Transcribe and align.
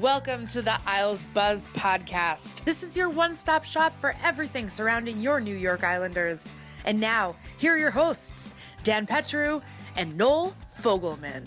Welcome 0.00 0.48
to 0.48 0.60
the 0.60 0.76
Isles 0.88 1.24
Buzz 1.34 1.68
podcast. 1.72 2.64
This 2.64 2.82
is 2.82 2.96
your 2.96 3.08
one 3.08 3.36
stop 3.36 3.64
shop 3.64 3.96
for 4.00 4.16
everything 4.24 4.68
surrounding 4.68 5.20
your 5.20 5.40
New 5.40 5.54
York 5.54 5.84
Islanders. 5.84 6.52
And 6.84 6.98
now, 6.98 7.36
here 7.58 7.74
are 7.74 7.78
your 7.78 7.92
hosts, 7.92 8.56
Dan 8.82 9.06
Petru 9.06 9.60
and 9.94 10.16
Noel 10.16 10.56
Fogelman. 10.80 11.46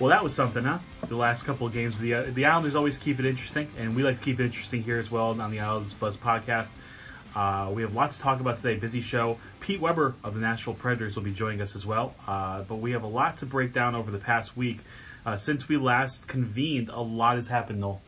Well, 0.00 0.10
that 0.10 0.24
was 0.24 0.34
something, 0.34 0.64
huh? 0.64 0.80
The 1.06 1.14
last 1.14 1.44
couple 1.44 1.68
of 1.68 1.72
games, 1.72 2.00
the 2.00 2.14
uh, 2.14 2.22
the 2.32 2.44
Islanders 2.44 2.74
always 2.74 2.98
keep 2.98 3.20
it 3.20 3.24
interesting, 3.24 3.70
and 3.78 3.94
we 3.94 4.02
like 4.02 4.16
to 4.16 4.22
keep 4.22 4.40
it 4.40 4.46
interesting 4.46 4.82
here 4.82 4.98
as 4.98 5.12
well 5.12 5.40
on 5.40 5.52
the 5.52 5.60
Isles 5.60 5.92
Buzz 5.92 6.16
podcast. 6.16 6.72
Uh, 7.34 7.70
we 7.72 7.82
have 7.82 7.94
lots 7.94 8.16
to 8.16 8.22
talk 8.22 8.40
about 8.40 8.56
today. 8.56 8.76
Busy 8.76 9.00
show. 9.00 9.38
Pete 9.60 9.80
Weber 9.80 10.14
of 10.22 10.34
the 10.34 10.40
Nashville 10.40 10.74
Predators 10.74 11.16
will 11.16 11.24
be 11.24 11.32
joining 11.32 11.60
us 11.60 11.74
as 11.74 11.84
well. 11.84 12.14
Uh, 12.26 12.62
but 12.62 12.76
we 12.76 12.92
have 12.92 13.02
a 13.02 13.08
lot 13.08 13.38
to 13.38 13.46
break 13.46 13.72
down 13.72 13.94
over 13.94 14.10
the 14.10 14.18
past 14.18 14.56
week. 14.56 14.80
Uh, 15.26 15.36
since 15.36 15.68
we 15.68 15.76
last 15.76 16.28
convened, 16.28 16.90
a 16.90 17.00
lot 17.00 17.36
has 17.36 17.46
happened, 17.46 17.80
Noel. 17.80 18.00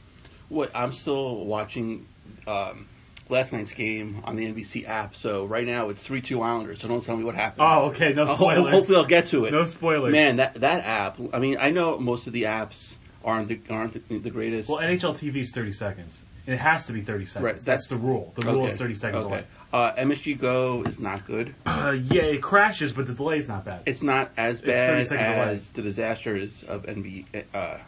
What 0.48 0.70
I'm 0.74 0.92
still 0.92 1.44
watching 1.44 2.06
um, 2.46 2.86
last 3.28 3.52
night's 3.52 3.72
game 3.72 4.22
on 4.24 4.36
the 4.36 4.46
NBC 4.52 4.86
app. 4.88 5.16
So 5.16 5.46
right 5.46 5.66
now 5.66 5.88
it's 5.88 6.02
three 6.02 6.20
two 6.20 6.42
Islanders. 6.42 6.80
So 6.80 6.88
don't 6.88 7.04
tell 7.04 7.16
me 7.16 7.24
what 7.24 7.34
happened. 7.34 7.62
Oh, 7.62 7.86
okay, 7.86 8.12
no 8.12 8.26
spoilers. 8.34 8.72
hopefully 8.72 8.98
I'll 8.98 9.06
get 9.06 9.28
to 9.28 9.46
it. 9.46 9.52
No 9.52 9.64
spoilers. 9.64 10.12
Man, 10.12 10.36
that 10.36 10.54
that 10.54 10.84
app. 10.84 11.18
I 11.32 11.38
mean, 11.38 11.56
I 11.58 11.70
know 11.70 11.98
most 11.98 12.26
of 12.26 12.32
the 12.32 12.44
apps 12.44 12.94
aren't 13.24 13.48
the, 13.48 13.60
aren't 13.70 14.08
the, 14.08 14.18
the 14.18 14.30
greatest. 14.30 14.68
Well, 14.68 14.78
NHL 14.78 15.16
TV 15.18 15.36
is 15.36 15.52
30 15.52 15.72
seconds. 15.72 16.22
It 16.46 16.58
has 16.58 16.86
to 16.86 16.92
be 16.92 17.00
30 17.02 17.26
seconds. 17.26 17.44
Right, 17.44 17.52
That's, 17.54 17.64
that's- 17.64 17.86
the 17.88 17.96
rule. 17.96 18.32
The 18.36 18.46
rule 18.46 18.62
Okay, 18.64 18.72
is 18.72 18.78
30 18.78 18.94
seconds 18.94 19.24
Okay. 19.24 19.28
delay. 19.36 19.44
Uh, 19.72 19.92
MSG 19.96 20.38
Go 20.38 20.82
is 20.84 21.00
not 21.00 21.26
good. 21.26 21.54
Uh, 21.66 21.90
yeah, 21.90 22.22
it 22.22 22.40
crashes, 22.42 22.92
but 22.92 23.06
the 23.06 23.14
delay 23.14 23.38
is 23.38 23.48
not 23.48 23.64
bad. 23.64 23.80
It's 23.86 24.00
not 24.02 24.30
as 24.36 24.60
bad 24.60 25.06
second 25.06 25.24
delay. 25.24 25.54
as 25.56 25.68
the 25.70 25.82
disasters 25.82 26.50
of 26.68 26.86
NB, 26.86 27.24
uh, 27.52 27.78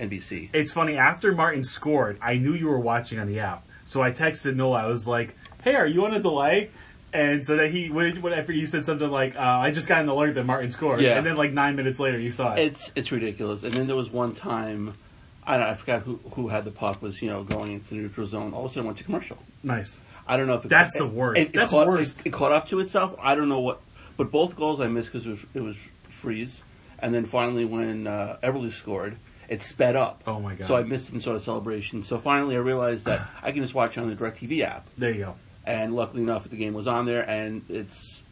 NBC. 0.00 0.48
It's 0.52 0.72
funny, 0.72 0.96
after 0.96 1.32
Martin 1.32 1.62
scored, 1.62 2.18
I 2.22 2.38
knew 2.38 2.54
you 2.54 2.68
were 2.68 2.78
watching 2.80 3.18
on 3.18 3.26
the 3.26 3.40
app. 3.40 3.64
So 3.84 4.02
I 4.02 4.10
texted 4.10 4.54
Noel, 4.56 4.74
I 4.74 4.86
was 4.86 5.06
like, 5.06 5.36
hey, 5.62 5.74
are 5.74 5.86
you 5.86 6.04
on 6.04 6.14
a 6.14 6.20
delay? 6.20 6.70
And 7.12 7.46
so 7.46 7.56
that 7.56 7.70
he, 7.70 7.88
when- 7.90 8.20
whenever 8.22 8.52
you 8.52 8.66
said 8.66 8.84
something 8.84 9.08
like, 9.10 9.34
uh, 9.36 9.40
I 9.40 9.70
just 9.70 9.88
got 9.88 10.00
an 10.02 10.08
alert 10.08 10.34
that 10.34 10.44
Martin 10.44 10.70
scored. 10.70 11.00
Yeah. 11.00 11.16
And 11.16 11.26
then 11.26 11.36
like 11.36 11.52
nine 11.52 11.74
minutes 11.76 11.98
later, 12.00 12.18
you 12.18 12.30
saw 12.30 12.54
it. 12.54 12.60
It's 12.60 12.92
it's 12.94 13.12
ridiculous. 13.12 13.62
And 13.62 13.72
then 13.72 13.86
there 13.86 13.96
was 13.96 14.10
one 14.10 14.34
time, 14.34 14.94
I 15.48 15.56
don't 15.56 15.66
I 15.66 15.74
forgot 15.74 16.02
who 16.02 16.20
who 16.34 16.48
had 16.48 16.64
the 16.64 16.70
puck 16.70 17.00
was 17.02 17.20
you 17.22 17.28
know 17.28 17.42
going 17.42 17.72
into 17.72 17.88
the 17.88 17.96
neutral 17.96 18.26
zone. 18.26 18.52
All 18.52 18.66
of 18.66 18.70
a 18.70 18.74
sudden 18.74 18.84
went 18.86 18.98
to 18.98 19.04
commercial. 19.04 19.38
nice. 19.64 20.00
I 20.30 20.36
don't 20.36 20.46
know 20.46 20.56
if 20.56 20.64
it, 20.66 20.68
That's 20.68 20.94
it, 20.94 20.98
the 20.98 21.06
worst. 21.06 21.40
It, 21.40 21.48
it 21.48 21.52
That's 21.54 21.70
caught, 21.72 21.86
worst. 21.88 22.20
It, 22.26 22.34
caught 22.34 22.52
up 22.52 22.68
to 22.68 22.80
itself. 22.80 23.16
I 23.18 23.34
don't 23.34 23.48
know 23.48 23.60
what, 23.60 23.80
but 24.18 24.30
both 24.30 24.56
goals 24.56 24.78
I 24.78 24.86
missed 24.86 25.10
because 25.10 25.26
it 25.26 25.30
was, 25.30 25.40
it 25.54 25.62
was 25.62 25.76
freeze, 26.10 26.60
and 26.98 27.14
then 27.14 27.24
finally 27.24 27.64
when 27.64 28.06
uh, 28.06 28.36
Eberle 28.42 28.70
scored, 28.70 29.16
it 29.48 29.62
sped 29.62 29.96
up. 29.96 30.22
Oh 30.26 30.38
my 30.38 30.54
God. 30.54 30.68
So 30.68 30.76
I 30.76 30.82
missed 30.82 31.08
it 31.08 31.14
and 31.14 31.22
saw 31.22 31.32
the 31.32 31.40
celebration. 31.40 32.02
So 32.02 32.18
finally 32.18 32.56
I 32.56 32.58
realized 32.58 33.06
that 33.06 33.26
I 33.42 33.52
can 33.52 33.62
just 33.62 33.72
watch 33.74 33.96
it 33.96 34.00
on 34.02 34.10
the 34.10 34.16
Directv 34.16 34.60
app, 34.60 34.86
There 34.98 35.10
you 35.12 35.20
go. 35.24 35.36
and 35.64 35.96
luckily 35.96 36.22
enough, 36.24 36.46
the 36.46 36.56
game 36.56 36.74
was 36.74 36.86
on 36.86 37.06
there, 37.06 37.22
and 37.22 37.62
it's 37.70 38.22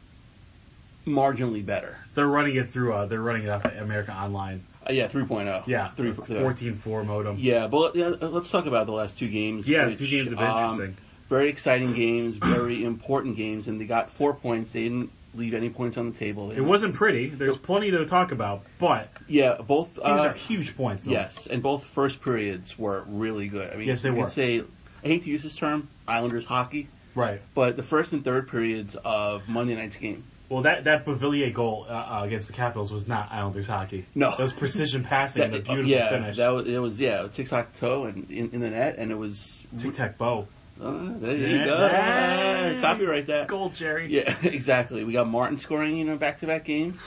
marginally 1.07 1.65
better. 1.65 1.97
They're 2.15 2.27
running 2.29 2.57
it 2.57 2.71
through, 2.71 2.93
uh, 2.93 3.07
they're 3.07 3.23
running 3.23 3.45
it 3.45 3.49
off 3.49 3.65
at 3.65 3.79
America 3.79 4.13
Online. 4.13 4.65
Uh, 4.89 4.93
yeah, 4.93 5.09
3.0. 5.09 5.67
Yeah, 5.67 5.91
3, 5.97 6.13
14.4 6.13 7.07
modem. 7.07 7.37
Yeah, 7.39 7.67
but 7.67 7.97
yeah, 7.97 8.09
let's 8.21 8.51
talk 8.51 8.67
about 8.67 8.87
the 8.87 8.93
last 8.93 9.19
two 9.19 9.29
games. 9.29 9.67
Yeah, 9.67 9.87
which, 9.87 9.99
two 9.99 10.07
games 10.07 10.31
of 10.33 10.39
been 10.39 10.47
um, 10.49 10.73
interesting. 10.73 10.97
Very 11.29 11.49
exciting 11.49 11.93
games, 11.93 12.37
very 12.37 12.85
important 12.93 13.37
games, 13.37 13.67
and 13.67 13.81
they 13.81 13.87
got 13.87 14.13
four 14.13 14.33
points. 14.35 14.73
They 14.73 14.85
didn't 14.85 15.11
leave 15.35 15.55
any 15.55 15.69
points 15.71 15.97
on 15.99 16.11
the 16.13 16.17
table. 16.17 16.51
It 16.53 16.61
wasn't 16.61 16.95
pretty. 16.95 17.29
There's 17.29 17.57
plenty 17.57 17.91
to 17.91 18.07
talk 18.07 18.31
about, 18.33 18.63
but 18.79 19.09
Yeah, 19.27 19.57
both. 19.61 19.95
these 19.97 20.05
uh, 20.05 20.29
are 20.29 20.33
huge 20.33 20.77
points. 20.77 21.05
though. 21.05 21.11
Yes, 21.13 21.47
and 21.51 21.63
both 21.63 21.85
first 21.85 22.23
periods 22.23 22.79
were 22.79 23.03
really 23.09 23.49
good. 23.49 23.73
I 23.73 23.77
mean, 23.77 23.89
Yes, 23.89 24.03
they 24.03 24.11
were. 24.11 24.29
Say, 24.29 24.61
I 25.05 25.07
hate 25.09 25.25
to 25.25 25.31
use 25.31 25.43
this 25.43 25.57
term, 25.57 25.89
Islanders 26.07 26.45
hockey, 26.47 26.89
Right. 27.15 27.41
but 27.55 27.77
the 27.77 27.83
first 27.83 28.13
and 28.13 28.25
third 28.25 28.49
periods 28.49 28.97
of 29.05 29.49
Monday 29.49 29.75
night's 29.75 29.97
game. 29.97 30.25
Well, 30.49 30.63
that 30.63 30.85
that 30.85 31.05
Beauvillier 31.05 31.53
goal 31.53 31.87
uh, 31.89 31.93
uh, 31.93 32.21
against 32.25 32.47
the 32.47 32.53
Capitals 32.53 32.93
was 32.93 33.09
not 33.09 33.33
Islanders 33.33 33.67
hockey. 33.67 34.07
No. 34.15 34.31
it 34.33 34.39
was 34.39 34.53
precision 34.53 35.03
passing 35.03 35.43
and 35.43 35.55
a 35.55 35.59
That- 35.59 35.65
beautiful 35.65 35.91
yeah, 35.91 36.09
finish. 36.11 36.37
that 36.37 36.49
was 36.51 36.69
it. 36.69 36.79
Was 36.79 36.99
yeah, 37.01 37.27
tic 37.33 37.49
tac 37.49 37.77
toe 37.79 38.05
and 38.05 38.31
in, 38.31 38.51
in 38.51 38.61
the 38.61 38.71
net, 38.71 38.95
and 38.99 39.11
it 39.11 39.17
was. 39.17 39.61
Tic 39.79 39.95
tac 39.95 40.17
bow. 40.19 40.47
Uh, 40.81 41.09
there 41.21 41.37
you 41.37 41.65
go. 41.65 41.89
Hey. 41.89 42.79
Copyright 42.81 43.27
that. 43.29 43.49
Goal, 43.49 43.71
Jerry. 43.71 44.09
Yeah, 44.13 44.35
exactly. 44.43 45.05
We 45.05 45.13
got 45.15 45.27
Martin 45.27 45.59
scoring, 45.59 45.97
you 45.97 46.05
know, 46.05 46.17
back 46.19 46.41
to 46.41 46.47
back 46.47 46.65
games. 46.65 46.99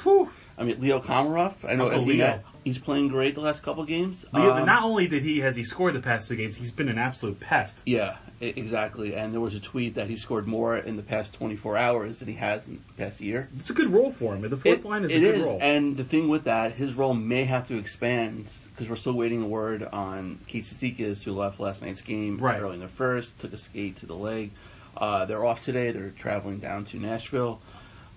I 0.57 0.63
mean, 0.63 0.81
Leo 0.81 0.99
Komarov. 0.99 1.53
I 1.67 1.75
know 1.75 1.85
Uncle 1.85 2.05
Leo. 2.05 2.25
that- 2.25 2.43
he's 2.69 2.77
playing 2.77 3.07
great 3.09 3.35
the 3.35 3.41
last 3.41 3.63
couple 3.63 3.83
games. 3.83 4.25
Um, 4.33 4.65
not 4.65 4.83
only 4.83 5.07
did 5.07 5.23
he 5.23 5.39
has 5.39 5.55
he 5.55 5.63
scored 5.63 5.95
the 5.95 5.99
past 6.01 6.27
two 6.27 6.35
games, 6.35 6.55
he's 6.55 6.71
been 6.71 6.87
an 6.89 6.97
absolute 6.97 7.39
pest. 7.39 7.79
Yeah, 7.85 8.17
e- 8.41 8.53
exactly. 8.55 9.15
And 9.15 9.33
there 9.33 9.41
was 9.41 9.55
a 9.55 9.59
tweet 9.59 9.95
that 9.95 10.07
he 10.09 10.17
scored 10.17 10.47
more 10.47 10.77
in 10.77 10.95
the 10.95 11.03
past 11.03 11.33
24 11.33 11.77
hours 11.77 12.19
than 12.19 12.27
he 12.27 12.35
has 12.35 12.67
in 12.67 12.75
the 12.95 13.03
past 13.03 13.19
year. 13.19 13.49
It's 13.57 13.69
a 13.69 13.73
good 13.73 13.89
role 13.91 14.11
for 14.11 14.35
him. 14.35 14.41
The 14.41 14.49
fourth 14.57 14.65
It- 14.79 14.85
line 14.85 15.03
is 15.03 15.11
a 15.11 15.19
good 15.19 15.35
is, 15.35 15.41
role. 15.41 15.57
And 15.61 15.97
the 15.97 16.03
thing 16.03 16.29
with 16.29 16.43
that, 16.45 16.73
his 16.73 16.93
role 16.93 17.13
may 17.13 17.45
have 17.45 17.67
to 17.69 17.77
expand 17.77 18.45
because 18.75 18.89
we're 18.89 18.95
still 18.95 19.13
waiting 19.13 19.43
a 19.43 19.47
word 19.47 19.83
on 19.91 20.39
Cizikas, 20.47 21.23
who 21.23 21.33
left 21.33 21.59
last 21.59 21.81
night's 21.81 22.01
game 22.01 22.37
Right. 22.37 22.61
early 22.61 22.75
in 22.75 22.79
the 22.79 22.87
first, 22.87 23.37
took 23.39 23.51
a 23.51 23.57
skate 23.57 23.97
to 23.97 24.05
the 24.05 24.15
leg. 24.15 24.51
Uh, 24.95 25.25
they're 25.25 25.45
off 25.45 25.63
today. 25.63 25.91
They're 25.91 26.09
traveling 26.11 26.59
down 26.59 26.85
to 26.85 26.97
Nashville. 26.97 27.59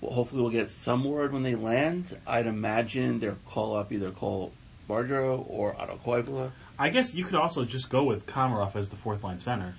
Hopefully, 0.02 0.42
we'll 0.42 0.50
get 0.50 0.68
some 0.68 1.04
word 1.04 1.32
when 1.32 1.42
they 1.42 1.54
land. 1.54 2.18
I'd 2.26 2.46
imagine 2.46 3.20
they'll 3.20 3.38
call 3.46 3.76
up 3.76 3.92
either 3.92 4.10
Cole 4.10 4.52
Bardreau 4.88 5.44
or 5.48 5.80
Otto 5.80 5.98
Koivula. 6.04 6.50
I 6.78 6.88
guess 6.88 7.14
you 7.14 7.24
could 7.24 7.36
also 7.36 7.64
just 7.64 7.88
go 7.88 8.02
with 8.02 8.26
Komarov 8.26 8.74
as 8.74 8.90
the 8.90 8.96
fourth 8.96 9.22
line 9.22 9.38
center. 9.38 9.74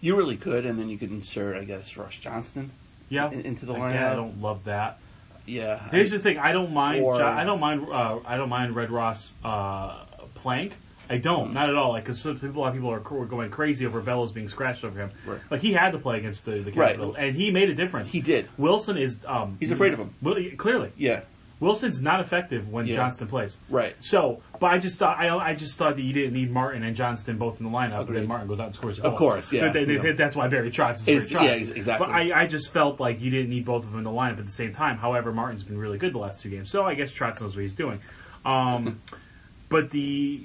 You 0.00 0.16
really 0.16 0.36
could, 0.36 0.66
and 0.66 0.78
then 0.78 0.88
you 0.88 0.98
could 0.98 1.10
insert, 1.10 1.56
I 1.56 1.64
guess, 1.64 1.96
Ross 1.96 2.16
Johnston. 2.16 2.70
Yeah, 3.08 3.30
in- 3.30 3.42
into 3.42 3.66
the 3.66 3.72
Again, 3.74 3.82
lineup. 3.92 4.12
I 4.12 4.16
don't 4.16 4.42
love 4.42 4.64
that. 4.64 4.98
Yeah. 5.46 5.88
Here's 5.90 6.10
the 6.10 6.18
thing: 6.18 6.38
I 6.38 6.52
don't 6.52 6.72
mind. 6.72 7.02
Or- 7.04 7.22
I 7.22 7.44
don't 7.44 7.60
mind. 7.60 7.86
Uh, 7.90 8.18
I 8.26 8.36
don't 8.36 8.48
mind 8.50 8.76
Red 8.76 8.90
Ross 8.90 9.32
uh, 9.44 10.04
playing. 10.34 10.72
I 11.10 11.16
don't, 11.18 11.52
not 11.54 11.68
at 11.68 11.74
all. 11.74 11.92
Like 11.92 12.04
because 12.04 12.24
a 12.24 12.28
lot 12.32 12.68
of 12.68 12.74
people 12.74 12.90
are 12.90 13.00
going 13.00 13.50
crazy 13.50 13.86
over 13.86 14.00
Bellows 14.00 14.32
being 14.32 14.48
scratched 14.48 14.84
over 14.84 14.98
him. 14.98 15.10
Right. 15.26 15.40
Like 15.50 15.60
he 15.62 15.72
had 15.72 15.92
to 15.92 15.98
play 15.98 16.18
against 16.18 16.44
the, 16.44 16.52
the 16.60 16.72
Right. 16.72 16.90
Capitals, 16.92 17.14
and 17.16 17.34
he 17.34 17.50
made 17.50 17.70
a 17.70 17.74
difference. 17.74 18.10
He 18.10 18.20
did. 18.20 18.48
Wilson 18.58 18.96
is. 18.98 19.20
Um, 19.26 19.56
He's 19.60 19.70
afraid 19.70 19.92
of 19.94 19.98
him. 20.00 20.14
Clearly, 20.56 20.92
Yeah. 20.96 21.20
Wilson's 21.60 22.00
not 22.00 22.20
effective 22.20 22.68
when 22.68 22.86
Yeah. 22.86 22.94
Johnston 22.94 23.26
plays. 23.26 23.58
Right. 23.68 23.96
So, 23.98 24.42
but 24.60 24.68
I 24.70 24.78
just 24.78 24.96
thought 25.00 25.18
I, 25.18 25.36
I 25.36 25.54
just 25.56 25.76
thought 25.76 25.96
that 25.96 26.02
you 26.02 26.12
didn't 26.12 26.32
need 26.34 26.52
Martin 26.52 26.84
and 26.84 26.94
Johnston 26.94 27.36
both 27.36 27.58
in 27.58 27.64
the 27.66 27.72
lineup, 27.72 27.90
but 27.96 28.00
Agreed. 28.02 28.20
then 28.20 28.28
Martin 28.28 28.46
goes 28.46 28.60
out 28.60 28.66
and 28.66 28.74
scores. 28.76 29.00
A 29.00 29.02
Of 29.02 29.10
goal. 29.12 29.18
course, 29.18 29.52
yeah. 29.52 29.62
But 29.66 29.72
they- 29.72 29.84
they- 29.84 29.94
Yeah. 29.94 30.12
That's 30.12 30.36
why 30.36 30.46
Barry 30.46 30.70
Trotz 30.70 30.98
is 31.00 31.08
It's- 31.08 31.32
Barry 31.32 31.46
yeah, 31.46 31.54
Trotz. 31.56 31.60
ex- 31.62 31.70
exactly. 31.70 32.06
But 32.06 32.14
I, 32.14 32.42
I 32.42 32.46
just 32.46 32.72
felt 32.72 33.00
like 33.00 33.20
you 33.20 33.30
didn't 33.30 33.50
need 33.50 33.64
both 33.64 33.82
of 33.82 33.90
them 33.90 33.98
in 33.98 34.04
the 34.04 34.10
lineup 34.10 34.38
at 34.38 34.46
the 34.46 34.52
same 34.52 34.72
time. 34.72 34.98
However, 34.98 35.32
Martin's 35.32 35.64
been 35.64 35.78
really 35.78 35.98
good 35.98 36.12
the 36.14 36.18
last 36.18 36.40
two 36.42 36.48
games, 36.50 36.70
so 36.70 36.84
I 36.84 36.94
guess 36.94 37.10
Trotz 37.12 37.40
knows 37.40 37.56
what 37.56 37.62
he's 37.62 37.74
doing. 37.74 37.98
Um, 38.44 39.00
but 39.68 39.90
the 39.90 40.44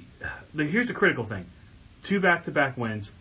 here's 0.56 0.90
a 0.90 0.94
critical 0.94 1.24
thing: 1.24 1.46
two 2.02 2.20
back-to-back 2.20 2.76
wins 2.76 3.12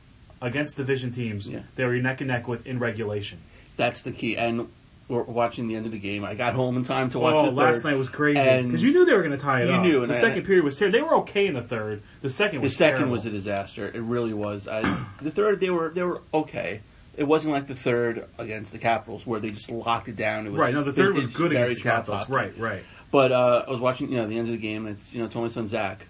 against 0.41 0.77
division 0.77 1.11
teams. 1.11 1.47
Yeah. 1.47 1.61
They 1.75 1.85
were 1.85 1.95
neck 1.97 2.21
and 2.21 2.27
neck 2.27 2.47
with 2.47 2.65
in 2.67 2.79
regulation. 2.79 3.39
That's 3.77 4.01
the 4.01 4.11
key. 4.11 4.37
And 4.37 4.69
we're 5.07 5.23
watching 5.23 5.67
the 5.67 5.75
end 5.75 5.85
of 5.85 5.91
the 5.91 5.99
game. 5.99 6.23
I 6.23 6.35
got 6.35 6.53
home 6.53 6.77
in 6.77 6.85
time 6.85 7.09
to 7.11 7.19
watch 7.19 7.33
oh, 7.33 7.41
the 7.43 7.47
third. 7.49 7.55
last 7.55 7.83
night 7.83 7.97
was 7.97 8.09
crazy 8.09 8.39
because 8.63 8.83
you 8.83 8.91
knew 8.91 9.05
they 9.05 9.13
were 9.13 9.23
going 9.23 9.37
to 9.37 9.43
tie 9.43 9.63
it 9.63 9.67
you 9.67 9.73
up. 9.73 9.83
knew, 9.83 10.05
the 10.07 10.13
I- 10.13 10.19
second 10.19 10.43
period 10.45 10.63
was 10.63 10.77
terrible. 10.77 10.97
They 10.97 11.03
were 11.03 11.15
okay 11.17 11.47
in 11.47 11.53
the 11.53 11.61
third. 11.61 12.03
The 12.21 12.29
second 12.29 12.59
The 12.59 12.65
was 12.65 12.75
second 12.75 12.99
terrible. 12.99 13.13
was 13.13 13.25
a 13.25 13.29
disaster. 13.29 13.87
It 13.87 14.01
really 14.01 14.33
was. 14.33 14.67
I, 14.67 15.05
the 15.21 15.31
third, 15.31 15.59
they 15.59 15.69
were 15.69 15.89
they 15.89 16.03
were 16.03 16.21
okay. 16.33 16.81
It 17.15 17.25
wasn't 17.25 17.53
like 17.53 17.67
the 17.67 17.75
third 17.75 18.27
against 18.39 18.71
the 18.71 18.79
Capitals 18.79 19.25
where 19.27 19.39
they 19.39 19.51
just 19.51 19.69
locked 19.69 20.07
it 20.07 20.15
down. 20.15 20.47
It 20.47 20.51
was 20.51 20.59
right. 20.59 20.73
No, 20.73 20.83
the 20.83 20.93
third 20.93 21.13
was 21.13 21.27
good 21.27 21.51
against 21.51 21.77
the 21.77 21.83
Capitals. 21.83 22.27
Right, 22.27 22.57
right. 22.57 22.83
But 23.11 23.31
uh, 23.31 23.65
I 23.67 23.71
was 23.71 23.79
watching, 23.79 24.09
you 24.11 24.17
know, 24.17 24.25
the 24.25 24.39
end 24.39 24.47
of 24.47 24.53
the 24.53 24.57
game, 24.57 24.87
and 24.87 24.97
it's, 24.97 25.13
you 25.13 25.21
know, 25.21 25.41
my 25.41 25.47
son 25.47 25.67
Zach, 25.67 26.07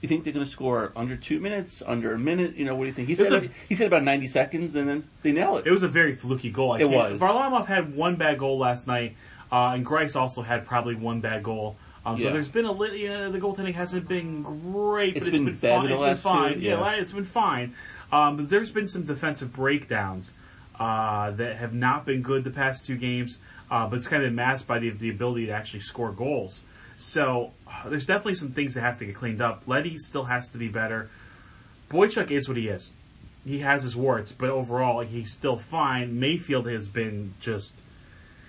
you 0.00 0.08
think 0.08 0.24
they're 0.24 0.32
going 0.32 0.44
to 0.44 0.50
score 0.50 0.92
under 0.94 1.16
two 1.16 1.40
minutes, 1.40 1.82
under 1.84 2.12
a 2.12 2.18
minute? 2.18 2.56
You 2.56 2.64
know, 2.64 2.74
what 2.74 2.84
do 2.84 2.88
you 2.88 2.94
think? 2.94 3.08
He 3.08 3.14
said 3.14 3.32
a- 3.32 3.48
he 3.68 3.74
said 3.74 3.86
about 3.88 4.04
ninety 4.04 4.28
seconds, 4.28 4.74
and 4.74 4.88
then 4.88 5.04
they 5.22 5.32
nail 5.32 5.56
it. 5.56 5.66
It 5.66 5.70
was 5.72 5.82
a 5.82 5.88
very 5.88 6.14
fluky 6.14 6.50
goal. 6.50 6.72
I 6.72 6.78
It 6.80 6.88
was. 6.90 7.20
Varlamov 7.20 7.66
had 7.66 7.94
one 7.94 8.16
bad 8.16 8.38
goal 8.38 8.58
last 8.58 8.86
night, 8.86 9.16
uh, 9.50 9.72
and 9.74 9.84
Greiss 9.84 10.14
also 10.14 10.42
had 10.42 10.66
probably 10.66 10.94
one 10.94 11.20
bad 11.20 11.42
goal. 11.42 11.76
Um, 12.06 12.16
So 12.16 12.24
Yeah. 12.24 12.32
there's 12.32 12.48
been 12.48 12.64
a 12.64 12.72
little. 12.72 12.96
You 12.96 13.08
know, 13.08 13.32
the 13.32 13.38
goaltending 13.40 13.74
hasn't 13.74 14.06
been 14.08 14.42
great, 14.42 15.14
but 15.14 15.18
It's 15.18 15.26
it's 15.28 15.36
been 15.36 15.44
been, 15.46 15.54
fine. 15.56 15.90
It's 15.90 16.02
been 16.02 16.16
fine. 16.16 16.60
Yeah, 16.60 16.78
yeah. 16.80 17.00
it's 17.00 17.12
been 17.12 17.24
fine. 17.24 17.74
Um, 18.12 18.36
but 18.36 18.48
there's 18.48 18.70
been 18.70 18.88
some 18.88 19.02
defensive 19.02 19.52
breakdowns 19.52 20.32
uh, 20.78 21.32
that 21.32 21.56
have 21.56 21.74
not 21.74 22.06
been 22.06 22.22
good 22.22 22.44
the 22.44 22.50
past 22.50 22.86
two 22.86 22.96
games, 22.96 23.40
uh, 23.70 23.86
but 23.88 23.96
it's 23.96 24.06
kind 24.06 24.22
of 24.22 24.32
masked 24.32 24.68
by 24.68 24.78
the, 24.78 24.90
the 24.90 25.10
ability 25.10 25.46
to 25.46 25.52
actually 25.52 25.80
score 25.80 26.12
goals. 26.12 26.62
So 26.98 27.52
there's 27.86 28.06
definitely 28.06 28.34
some 28.34 28.50
things 28.50 28.74
that 28.74 28.80
have 28.80 28.98
to 28.98 29.06
get 29.06 29.14
cleaned 29.14 29.40
up. 29.40 29.62
Leddy 29.66 29.96
still 29.98 30.24
has 30.24 30.48
to 30.50 30.58
be 30.58 30.66
better. 30.66 31.08
Boychuk 31.88 32.32
is 32.32 32.48
what 32.48 32.56
he 32.56 32.68
is. 32.68 32.92
He 33.46 33.60
has 33.60 33.84
his 33.84 33.96
warts, 33.96 34.32
but 34.32 34.50
overall 34.50 35.00
he's 35.00 35.32
still 35.32 35.56
fine. 35.56 36.18
Mayfield 36.18 36.66
has 36.66 36.88
been 36.88 37.34
just 37.40 37.72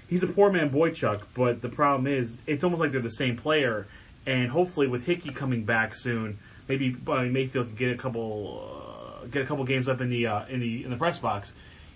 he's 0.09 0.23
a 0.23 0.27
poor 0.27 0.51
man 0.51 0.71
Boychuk, 0.71 1.21
but 1.35 1.61
the 1.61 1.69
problem 1.69 2.07
is 2.07 2.39
it's 2.47 2.63
almost 2.63 2.81
like 2.81 2.91
they're 2.91 3.01
the 3.01 3.11
same 3.11 3.37
player. 3.37 3.87
And 4.25 4.49
hopefully 4.49 4.87
with 4.87 5.03
Hickey 5.03 5.29
coming 5.29 5.63
back 5.63 5.93
soon, 5.93 6.39
maybe 6.67 6.97
Mayfield 7.05 7.67
can 7.67 7.75
get 7.75 7.91
a 7.91 7.97
couple 7.97 9.21
uh, 9.21 9.25
get 9.27 9.43
a 9.43 9.45
couple 9.45 9.63
games 9.63 9.87
up 9.87 10.01
in 10.01 10.09
the 10.09 10.25
uh, 10.25 10.45
in 10.47 10.59
the 10.59 10.83
in 10.83 10.89
the 10.89 10.97
press 10.97 11.19
box. 11.19 11.53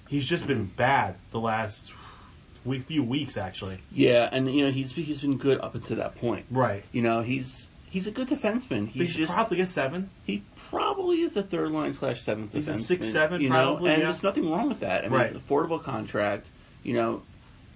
He's 0.08 0.24
just 0.24 0.46
been 0.46 0.66
bad 0.66 1.16
the 1.32 1.40
last 1.40 1.92
week, 2.66 2.84
few 2.84 3.04
weeks 3.04 3.38
actually. 3.38 3.78
Yeah, 3.92 4.30
and 4.32 4.54
you 4.54 4.66
know 4.66 4.72
he's 4.72 4.92
he's 4.92 5.22
been 5.22 5.38
good 5.38 5.60
up 5.62 5.76
until 5.76 5.98
that 5.98 6.16
point. 6.16 6.46
Right. 6.52 6.84
You 6.92 7.02
know 7.02 7.22
he's 7.22 7.68
he's 7.90 8.08
a 8.08 8.12
good 8.12 8.28
defenseman. 8.28 8.88
He 8.88 9.00
He's 9.06 9.16
just 9.16 9.32
probably 9.32 9.58
get 9.58 9.70
seven. 9.70 10.10
he 10.26 10.44
probably 10.70 11.22
is 11.22 11.36
a 11.36 11.44
third 11.44 11.72
line 11.72 11.94
slash 11.94 12.24
seventh 12.24 12.54
He's 12.54 12.68
a 12.68 12.74
six, 12.76 13.08
seven, 13.12 13.40
you 13.42 13.50
know, 13.50 13.74
probably, 13.74 13.92
and 13.92 14.02
yeah. 14.02 14.10
there's 14.10 14.24
nothing 14.24 14.50
wrong 14.50 14.68
with 14.70 14.80
that. 14.80 15.06
I 15.06 15.10
mean, 15.10 15.20
Right. 15.20 15.34
affordable 15.34 15.82
contract. 15.84 16.48
You 16.84 16.94
know, 16.96 17.22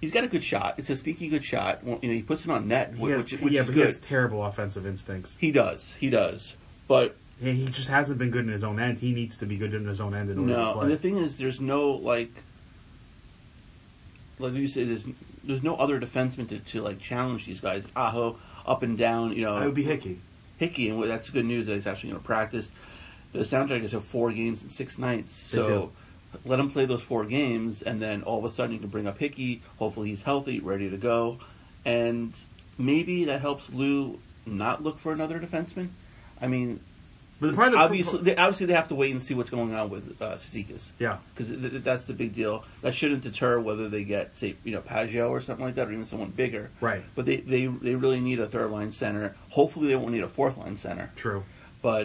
he's 0.00 0.10
got 0.10 0.24
a 0.24 0.28
good 0.28 0.42
shot. 0.44 0.74
It's 0.78 0.90
a 0.90 0.96
sneaky 0.96 1.28
good 1.28 1.44
shot. 1.44 1.80
You 1.84 1.92
know, 1.92 1.98
he 2.00 2.22
puts 2.22 2.44
it 2.44 2.50
on 2.50 2.66
net, 2.68 2.96
which, 2.98 3.12
has, 3.12 3.40
which 3.40 3.52
yeah, 3.52 3.60
is 3.60 3.66
but 3.66 3.74
he 3.76 3.80
has 3.82 3.98
terrible 3.98 4.44
offensive 4.44 4.86
instincts. 4.86 5.34
He 5.38 5.52
does. 5.52 5.94
He 6.00 6.10
does. 6.10 6.56
But 6.88 7.16
Yeah, 7.40 7.52
he 7.52 7.66
just 7.66 7.88
hasn't 7.88 8.18
been 8.18 8.30
good 8.30 8.44
in 8.46 8.52
his 8.52 8.64
own 8.64 8.80
end. 8.80 8.98
He 8.98 9.12
needs 9.12 9.38
to 9.38 9.46
be 9.46 9.56
good 9.56 9.72
in 9.74 9.86
his 9.86 10.00
own 10.00 10.14
end 10.14 10.30
in 10.30 10.38
order 10.40 10.52
to 10.52 10.58
no, 10.58 10.72
play. 10.72 10.82
and 10.82 10.92
the 10.92 10.96
thing 10.98 11.18
is, 11.18 11.38
there's 11.38 11.60
no 11.60 11.90
like, 11.92 12.32
like 14.38 14.54
you 14.54 14.68
say, 14.68 14.84
there's 14.84 15.04
there's 15.44 15.62
no 15.62 15.76
other 15.76 16.00
defenseman 16.00 16.48
to, 16.48 16.58
to 16.58 16.82
like 16.82 17.00
challenge 17.00 17.46
these 17.46 17.60
guys. 17.60 17.84
Aho 17.96 18.38
up 18.66 18.82
and 18.82 18.98
down. 18.98 19.32
You 19.32 19.42
know, 19.42 19.58
That 19.58 19.66
would 19.66 19.74
be 19.74 19.84
Hickey. 19.84 20.20
Hickey, 20.58 20.88
and 20.90 21.02
that's 21.04 21.30
good 21.30 21.44
news 21.44 21.66
that 21.66 21.74
he's 21.74 21.86
actually 21.86 22.10
going 22.10 22.20
to 22.20 22.26
practice. 22.26 22.70
The 23.32 23.40
soundtrack 23.40 23.82
is 23.84 23.92
have 23.92 24.04
four 24.04 24.32
games 24.32 24.62
in 24.62 24.68
six 24.70 24.98
nights, 24.98 25.34
so 25.34 25.92
let 26.44 26.58
him 26.58 26.70
play 26.70 26.84
those 26.84 27.02
four 27.02 27.24
games, 27.24 27.82
and 27.82 28.00
then 28.02 28.22
all 28.22 28.38
of 28.38 28.44
a 28.44 28.50
sudden 28.50 28.72
you 28.72 28.80
can 28.80 28.88
bring 28.88 29.06
up 29.06 29.18
Hickey. 29.18 29.62
Hopefully 29.78 30.08
he's 30.08 30.22
healthy, 30.22 30.60
ready 30.60 30.90
to 30.90 30.96
go, 30.96 31.38
and 31.84 32.32
maybe 32.76 33.24
that 33.24 33.40
helps 33.40 33.70
Lou 33.70 34.18
not 34.46 34.82
look 34.82 34.98
for 34.98 35.12
another 35.12 35.38
defenseman. 35.38 35.90
I 36.40 36.46
mean, 36.46 36.80
But 37.40 37.48
the 37.50 37.52
part 37.54 37.68
of 37.68 37.74
the- 37.74 37.78
obviously, 37.80 38.22
they, 38.22 38.36
obviously 38.36 38.66
they 38.66 38.72
have 38.72 38.88
to 38.88 38.94
wait 38.94 39.12
and 39.12 39.22
see 39.22 39.34
what's 39.34 39.50
going 39.50 39.74
on 39.74 39.90
with 39.90 40.20
uh. 40.20 40.36
Yeah. 40.98 41.18
because 41.34 41.48
th- 41.48 41.60
th- 41.70 41.82
that's 41.84 42.06
the 42.06 42.12
big 42.12 42.34
deal. 42.34 42.64
That 42.82 42.94
shouldn't 42.94 43.22
deter 43.22 43.60
whether 43.60 43.88
they 43.88 44.04
get, 44.04 44.36
say, 44.36 44.56
you 44.64 44.72
know, 44.72 44.80
Pageau 44.80 45.30
or 45.30 45.40
something 45.40 45.64
like 45.64 45.76
that, 45.76 45.88
or 45.88 45.92
even 45.92 46.06
someone 46.06 46.30
bigger. 46.30 46.70
Right. 46.80 47.02
But 47.14 47.26
they, 47.26 47.36
they, 47.36 47.66
they 47.66 47.94
really 47.94 48.20
need 48.20 48.40
a 48.40 48.46
third 48.48 48.70
line 48.70 48.90
center. 48.92 49.36
Hopefully, 49.50 49.88
they 49.88 49.96
won't 49.96 50.12
need 50.12 50.22
a 50.22 50.28
fourth 50.28 50.56
line 50.58 50.76
center. 50.76 51.10
True. 51.16 51.44
But 51.80 52.04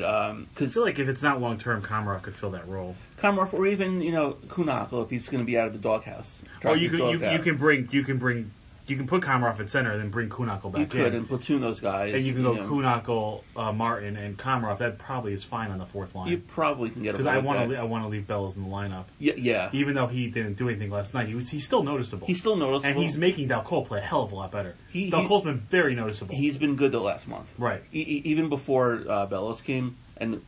because 0.53 0.69
I 0.69 0.73
feel 0.73 0.83
like 0.83 0.99
if 0.99 1.07
it's 1.07 1.23
not 1.23 1.41
long 1.41 1.57
term, 1.57 1.81
Komarov 1.81 2.21
could 2.21 2.35
fill 2.35 2.51
that 2.51 2.67
role. 2.67 2.95
Komarov 3.19 3.53
or 3.53 3.65
even 3.65 4.01
you 4.01 4.11
know 4.11 4.33
Kuhnhackl 4.47 5.03
if 5.03 5.09
he's 5.09 5.27
going 5.27 5.41
to 5.43 5.45
be 5.45 5.57
out 5.57 5.65
of 5.65 5.73
the 5.73 5.79
doghouse. 5.79 6.41
Or 6.63 6.71
Oh, 6.71 6.73
you 6.75 6.89
can 6.89 6.99
you, 6.99 7.31
you 7.31 7.39
can 7.39 7.57
bring 7.57 7.89
you 7.91 8.03
can 8.03 8.17
bring 8.19 8.51
you 8.85 8.97
can 8.97 9.07
put 9.07 9.21
Komarov 9.23 9.59
at 9.61 9.69
center 9.69 9.91
and 9.91 10.01
then 10.01 10.09
bring 10.09 10.27
Kuhnhackl 10.29 10.71
back 10.71 10.79
you 10.81 10.85
could 10.87 11.07
in. 11.13 11.15
and 11.19 11.27
platoon 11.27 11.61
those 11.61 11.79
guys. 11.79 12.13
and 12.13 12.21
you 12.23 12.33
can 12.33 12.43
go 12.43 12.53
know. 12.53 12.63
Kuhnhackl, 12.67 13.41
uh, 13.55 13.71
Martin, 13.71 14.17
and 14.17 14.37
Komarov. 14.37 14.79
That 14.79 14.97
probably 14.97 15.33
is 15.33 15.43
fine 15.43 15.71
on 15.71 15.77
the 15.77 15.85
fourth 15.85 16.13
line. 16.15 16.27
You 16.29 16.39
probably 16.39 16.89
can 16.89 17.01
get 17.03 17.13
because 17.13 17.25
I 17.25 17.37
want 17.37 17.69
to 17.69 17.77
I 17.77 17.83
want 17.83 18.03
to 18.03 18.09
leave 18.09 18.27
Bellows 18.27 18.57
in 18.57 18.63
the 18.63 18.67
lineup. 18.69 19.05
Yeah, 19.19 19.33
yeah. 19.37 19.69
Even 19.71 19.95
though 19.95 20.07
he 20.07 20.27
didn't 20.27 20.55
do 20.57 20.67
anything 20.69 20.89
last 20.89 21.13
night, 21.13 21.27
he 21.27 21.35
was, 21.35 21.49
he's 21.49 21.65
still 21.65 21.83
noticeable. 21.83 22.27
He's 22.27 22.39
still 22.41 22.55
noticeable. 22.57 22.93
and 22.93 23.01
he's 23.01 23.17
making 23.17 23.47
Dal 23.47 23.63
Colle 23.63 23.85
play 23.85 23.99
a 23.99 24.01
hell 24.03 24.23
of 24.23 24.31
a 24.31 24.35
lot 24.35 24.51
better. 24.51 24.75
He- 24.91 25.09
Dal 25.09 25.21
he- 25.21 25.27
Cole's 25.27 25.43
been 25.45 25.59
very 25.59 25.95
noticeable. 25.95 26.35
He's 26.35 26.57
been 26.57 26.75
good 26.75 26.91
the 26.91 26.99
last 26.99 27.27
month. 27.27 27.49
Right. 27.57 27.81
E- 27.93 27.99
e- 28.01 28.21
even 28.25 28.49
before 28.49 29.03
uh, 29.07 29.25
Bellows 29.27 29.61
came, 29.61 29.95
and 30.17 30.41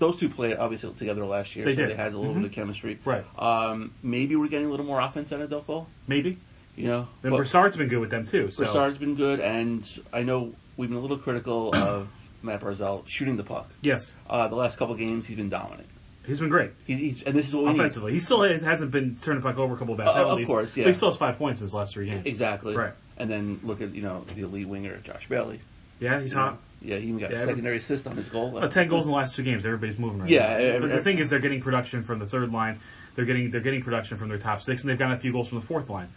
those 0.00 0.18
two 0.18 0.28
played 0.28 0.56
obviously 0.56 0.92
together 0.94 1.24
last 1.24 1.54
year, 1.56 1.64
They 1.64 1.72
so 1.74 1.82
did. 1.82 1.90
they 1.90 1.94
had 1.94 2.12
a 2.12 2.18
little 2.18 2.34
Mhm. 2.34 2.38
bit 2.42 2.44
of 2.46 2.52
chemistry. 2.52 2.98
Right. 3.04 3.24
Um, 3.38 3.92
maybe 4.02 4.34
we're 4.36 4.48
getting 4.48 4.66
a 4.66 4.70
little 4.70 4.86
more 4.86 5.00
offense 5.00 5.32
out 5.32 5.40
of 5.40 5.50
Delfo. 5.50 5.86
Maybe. 6.06 6.38
You 6.78 6.86
know, 6.86 7.08
And 7.22 7.30
But 7.32 7.38
Brassard's 7.38 7.76
been 7.76 7.88
good 7.88 7.98
with 7.98 8.10
them 8.10 8.26
too. 8.26 8.50
So. 8.50 8.64
Brassard's 8.64 8.98
been 8.98 9.14
good, 9.16 9.40
and 9.40 9.84
I 10.12 10.22
know 10.22 10.54
we've 10.76 10.88
been 10.88 10.98
a 10.98 11.00
little 11.00 11.18
critical 11.18 11.74
of 11.74 12.08
Matt 12.42 12.60
Barzal 12.60 13.06
shooting 13.08 13.36
the 13.36 13.42
puck. 13.44 13.68
Yes. 13.82 14.12
Uh, 14.30 14.46
the 14.48 14.54
last 14.56 14.78
couple 14.78 14.94
games, 14.94 15.26
he's 15.26 15.36
been 15.36 15.48
dominant. 15.48 15.88
He's 16.24 16.38
been 16.40 16.50
great. 16.50 16.70
He, 16.86 16.94
he's, 16.94 17.22
and 17.22 17.34
this 17.34 17.48
is 17.48 17.54
what 17.54 17.64
we 17.64 17.70
need. 17.72 17.78
Offensively, 17.80 18.12
he 18.12 18.18
still 18.20 18.42
has- 18.42 18.62
hasn't 18.62 18.90
been 18.90 19.16
turning 19.16 19.40
the 19.42 19.48
puck 19.48 19.58
over 19.58 19.74
a 19.74 19.78
couple 19.78 19.94
of 19.94 19.98
bad 19.98 20.08
Uh, 20.08 20.36
of 20.36 20.46
course, 20.46 20.76
yeah. 20.76 20.84
But 20.84 20.90
he 20.90 20.94
still 20.96 21.08
has 21.10 21.18
five 21.18 21.36
points 21.38 21.60
in 21.60 21.64
his 21.66 21.74
last 21.74 21.94
three 21.94 22.06
games. 22.06 22.26
Exactly. 22.26 22.76
Right. 22.76 22.92
And 23.16 23.28
then 23.28 23.58
look 23.64 23.80
at 23.80 23.94
you 23.94 24.02
know 24.02 24.24
the 24.36 24.42
elite 24.42 24.68
winger 24.68 24.98
Josh 24.98 25.26
Bailey. 25.28 25.58
Yeah, 25.98 26.20
he's 26.20 26.30
You 26.30 26.36
know, 26.36 26.42
hot. 26.44 26.58
Yeah, 26.80 26.96
he 26.98 27.08
even 27.08 27.18
got 27.18 27.32
Yeah, 27.32 27.38
a 27.38 27.46
secondary 27.46 27.78
assist 27.78 28.06
on 28.06 28.16
his 28.16 28.28
goal. 28.28 28.56
Uh, 28.56 28.68
ten 28.68 28.86
goals 28.88 29.06
in 29.06 29.10
the 29.10 29.16
last 29.16 29.34
two 29.34 29.42
games. 29.42 29.64
Everybody's 29.66 29.98
moving 29.98 30.20
right 30.20 30.30
Yeah, 30.30 30.46
every- 30.46 30.88
but 30.88 30.94
the 30.94 31.02
thing 31.02 31.18
is, 31.18 31.28
they're 31.30 31.40
getting 31.40 31.60
production 31.60 32.04
from 32.04 32.20
the 32.20 32.26
third 32.26 32.52
line. 32.52 32.78
They're 33.16 33.24
getting 33.24 33.50
they're 33.50 33.60
getting 33.62 33.82
production 33.82 34.16
from 34.18 34.28
their 34.28 34.38
top 34.38 34.62
six, 34.62 34.82
and 34.82 34.90
they've 34.90 34.98
gotten 34.98 35.16
a 35.16 35.20
few 35.20 35.32
goals 35.32 35.48
from 35.48 35.58
the 35.58 35.64
fourth 35.66 35.90
line. 35.90 36.08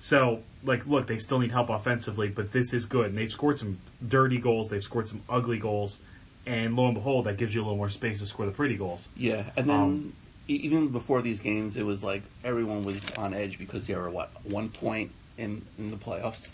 So, 0.00 0.40
like, 0.64 0.86
look, 0.86 1.06
they 1.06 1.18
still 1.18 1.38
need 1.38 1.50
help 1.52 1.68
offensively, 1.68 2.28
but 2.28 2.52
this 2.52 2.72
is 2.72 2.86
good. 2.86 3.06
And 3.10 3.18
they've 3.18 3.30
scored 3.30 3.58
some 3.58 3.78
dirty 4.06 4.38
goals. 4.38 4.70
They've 4.70 4.82
scored 4.82 5.08
some 5.08 5.20
ugly 5.28 5.58
goals, 5.58 5.98
and 6.46 6.74
lo 6.74 6.86
and 6.86 6.94
behold, 6.94 7.26
that 7.26 7.36
gives 7.36 7.54
you 7.54 7.60
a 7.60 7.64
little 7.64 7.76
more 7.76 7.90
space 7.90 8.20
to 8.20 8.26
score 8.26 8.46
the 8.46 8.52
pretty 8.52 8.76
goals. 8.76 9.08
Yeah, 9.16 9.44
and 9.56 9.68
then 9.68 9.80
Um, 9.80 10.12
e- 10.48 10.54
even 10.54 10.88
before 10.88 11.20
these 11.22 11.38
games, 11.38 11.76
it 11.76 11.84
was 11.84 12.02
like 12.02 12.22
everyone 12.42 12.84
was 12.84 13.04
on 13.18 13.34
edge 13.34 13.58
because 13.58 13.86
they 13.86 13.94
were 13.94 14.08
what 14.10 14.30
one 14.44 14.70
point 14.70 15.10
in 15.36 15.62
in 15.78 15.90
the 15.90 15.96
playoffs. 15.98 16.48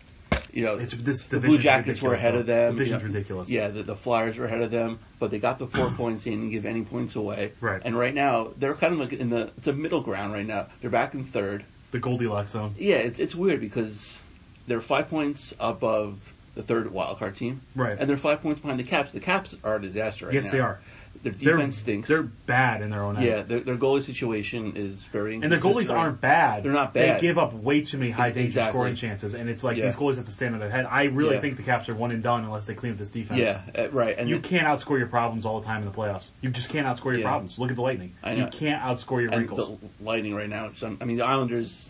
You 0.53 0.65
know, 0.65 0.75
It's- 0.79 0.95
this 1.01 1.23
the 1.25 1.39
Blue 1.39 1.59
Jackets 1.59 2.01
were 2.03 2.15
ahead 2.15 2.35
though. 2.35 2.39
of 2.41 2.47
them. 2.47 2.73
Division's 2.75 3.03
you 3.03 3.09
know. 3.09 3.15
ridiculous. 3.15 3.49
Yeah, 3.51 3.69
the, 3.69 3.83
the 3.83 3.95
Flyers 3.97 4.39
were 4.39 4.47
ahead 4.47 4.63
of 4.63 4.71
them, 4.71 4.99
but 5.19 5.31
they 5.31 5.39
got 5.39 5.59
the 5.59 5.67
four 5.67 5.91
points. 5.97 6.25
They 6.25 6.31
didn't 6.31 6.51
give 6.51 6.65
any 6.67 6.83
points 6.83 7.15
away. 7.15 7.53
Right. 7.61 7.81
And 7.85 7.97
right 7.97 8.15
now, 8.15 8.49
they're 8.59 8.75
kind 8.75 8.93
of 8.95 8.99
like 8.99 9.13
in 9.13 9.31
the 9.31 9.51
it's 9.57 9.67
a 9.69 9.73
middle 9.73 10.01
ground 10.01 10.33
right 10.33 10.47
now. 10.47 10.67
They're 10.81 10.91
back 10.91 11.15
in 11.15 11.25
third. 11.25 11.65
The 11.91 11.99
Goldilocks 11.99 12.53
zone. 12.53 12.75
Yeah, 12.79 12.97
it's 12.97 13.19
it's 13.19 13.35
weird 13.35 13.61
because 13.61 14.19
they're 14.67 14.81
five 14.81 15.09
points 15.09 15.55
above 15.61 16.33
the 16.55 16.63
third 16.63 16.91
wild 16.91 17.19
card 17.19 17.37
team. 17.37 17.61
Right. 17.75 17.97
And 17.99 18.09
they're 18.09 18.17
five 18.17 18.43
points 18.43 18.61
behind 18.61 18.81
the 18.81 18.85
Caps. 18.85 19.13
The 19.13 19.21
Caps 19.21 19.55
are 19.63 19.77
a 19.77 19.81
disaster 19.81 20.27
right 20.27 20.35
yes, 20.35 20.47
now. 20.47 20.51
they 20.51 20.61
are. 20.61 20.81
Their 21.27 21.35
They're- 21.35 21.57
defense 21.57 21.79
stinks. 21.79 22.09
They're 22.09 22.23
bad 22.23 22.83
in 22.83 22.91
their 22.91 23.03
own 23.03 23.17
end. 23.17 23.27
yeah, 23.27 23.43
their, 23.43 23.59
their 23.59 23.77
goalie 23.77 24.03
situation 24.05 24.75
is 24.77 24.95
very. 25.13 25.35
And 25.35 25.51
their 25.51 25.59
goalies 25.59 25.91
aren't 25.91 26.21
bad. 26.21 26.63
They're 26.63 26.73
not 26.73 26.95
bad. 26.95 27.17
They 27.17 27.21
give 27.21 27.37
up 27.37 27.53
way 27.53 27.81
too 27.81 27.99
many 27.99 28.13
high 28.13 28.31
danger 28.31 28.47
Exactly. 28.47 28.71
scoring 28.79 28.95
chances, 28.95 29.35
and 29.35 29.49
it's 29.51 29.65
like 29.65 29.77
Yeah. 29.77 29.87
these 29.87 29.97
goalies 29.97 30.17
have 30.17 30.27
to 30.27 30.31
stand 30.33 30.55
on 30.55 30.61
their 30.61 30.71
head. 30.71 30.87
I 30.89 31.05
really 31.05 31.35
Yeah. 31.35 31.41
think 31.41 31.57
the 31.57 31.65
Caps 31.65 31.89
are 31.89 31.95
one 31.97 32.13
and 32.13 32.23
done 32.23 32.45
unless 32.45 32.67
they 32.67 32.75
clean 32.75 32.93
up 32.93 32.99
this 32.99 33.11
defense. 33.11 33.41
Yeah, 33.41 33.61
uh, 33.77 33.89
right. 33.91 34.15
And 34.17 34.29
you 34.29 34.39
the- 34.39 34.47
can't 34.49 34.67
outscore 34.69 34.99
your 34.99 35.09
problems 35.09 35.45
all 35.45 35.59
the 35.61 35.67
time 35.67 35.83
in 35.83 35.89
the 35.91 35.95
playoffs. 35.97 36.29
You 36.43 36.51
just 36.51 36.71
can't 36.71 36.87
outscore 36.87 37.07
your 37.13 37.17
Yeah. 37.23 37.27
problems. 37.29 37.59
Look 37.59 37.71
at 37.71 37.77
the 37.77 37.83
Lightning. 37.83 38.13
I 38.23 38.35
know. 38.37 38.45
You 38.45 38.51
can't 38.51 38.81
outscore 38.83 39.21
your 39.23 39.33
and 39.33 39.41
wrinkles. 39.41 39.79
the 39.99 40.05
Lightning 40.05 40.35
right 40.35 40.49
now. 40.49 40.71
Some, 40.77 40.97
I 41.01 41.05
mean, 41.07 41.17
the 41.17 41.25
Islanders, 41.25 41.89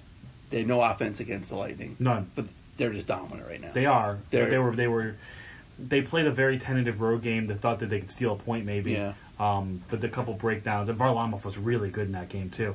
they 0.48 0.60
have 0.60 0.66
no 0.66 0.80
offense 0.82 1.20
against 1.20 1.50
the 1.50 1.56
Lightning. 1.56 1.96
None. 1.98 2.30
But 2.34 2.46
they're 2.78 2.92
just 2.94 3.06
dominant 3.06 3.46
right 3.46 3.60
now. 3.60 3.72
They 3.74 3.84
are. 3.84 4.18
They're- 4.30 4.48
they 4.48 4.58
were. 4.58 4.74
They 4.74 4.86
were. 4.88 5.16
They 5.78 6.00
played 6.00 6.26
a 6.26 6.30
very 6.30 6.58
tentative 6.58 7.02
road 7.02 7.20
game. 7.22 7.48
They 7.48 7.54
thought 7.54 7.80
that 7.80 7.90
they 7.90 8.00
could 8.00 8.10
steal 8.10 8.32
a 8.32 8.36
point, 8.36 8.64
maybe. 8.64 8.92
Yeah. 8.92 9.12
Um, 9.38 9.82
but 9.90 10.00
the 10.00 10.08
couple 10.08 10.32
breakdowns, 10.34 10.88
and 10.88 10.98
Varlamov 10.98 11.44
was 11.44 11.58
really 11.58 11.90
good 11.90 12.06
in 12.06 12.12
that 12.12 12.28
game 12.30 12.48
too. 12.50 12.74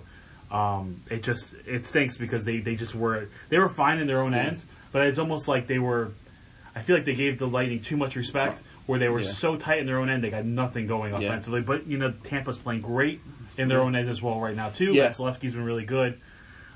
Um, 0.52 1.02
it 1.10 1.24
just 1.24 1.54
it 1.66 1.86
stinks 1.86 2.18
because 2.18 2.44
they, 2.46 2.60
they 2.60 2.76
just 2.76 2.94
were 2.94 3.30
they 3.50 3.58
were 3.58 3.70
fine 3.70 4.00
in 4.00 4.08
their 4.08 4.22
own 4.22 4.34
Yeah. 4.34 4.40
ends, 4.44 4.66
but 4.92 5.08
it's 5.08 5.18
almost 5.20 5.48
like 5.48 5.68
they 5.68 5.80
were. 5.80 6.12
I 6.76 6.82
feel 6.82 6.96
like 6.96 7.06
they 7.06 7.16
gave 7.16 7.38
the 7.40 7.48
Lightning 7.48 7.82
too 7.82 7.98
much 7.98 8.16
respect, 8.16 8.62
where 8.86 9.00
they 9.00 9.10
were 9.10 9.22
Yeah. 9.22 9.32
so 9.32 9.56
tight 9.58 9.80
in 9.80 9.86
their 9.88 9.98
own 9.98 10.10
end 10.10 10.24
they 10.24 10.30
got 10.30 10.46
nothing 10.46 10.88
going 10.88 11.12
Yeah. 11.14 11.20
offensively. 11.20 11.62
But 11.62 11.88
you 11.88 11.98
know 11.98 12.12
Tampa's 12.12 12.58
playing 12.58 12.82
great 12.82 13.22
in 13.58 13.68
their 13.68 13.80
Yeah. 13.80 13.84
own 13.86 13.96
end 13.96 14.10
as 14.10 14.22
well 14.22 14.40
right 14.40 14.56
now 14.56 14.70
too. 14.70 14.94
Yeah. 14.94 15.08
Vasilevskiy's 15.10 15.54
been 15.54 15.64
really 15.66 15.86
good. 15.86 16.20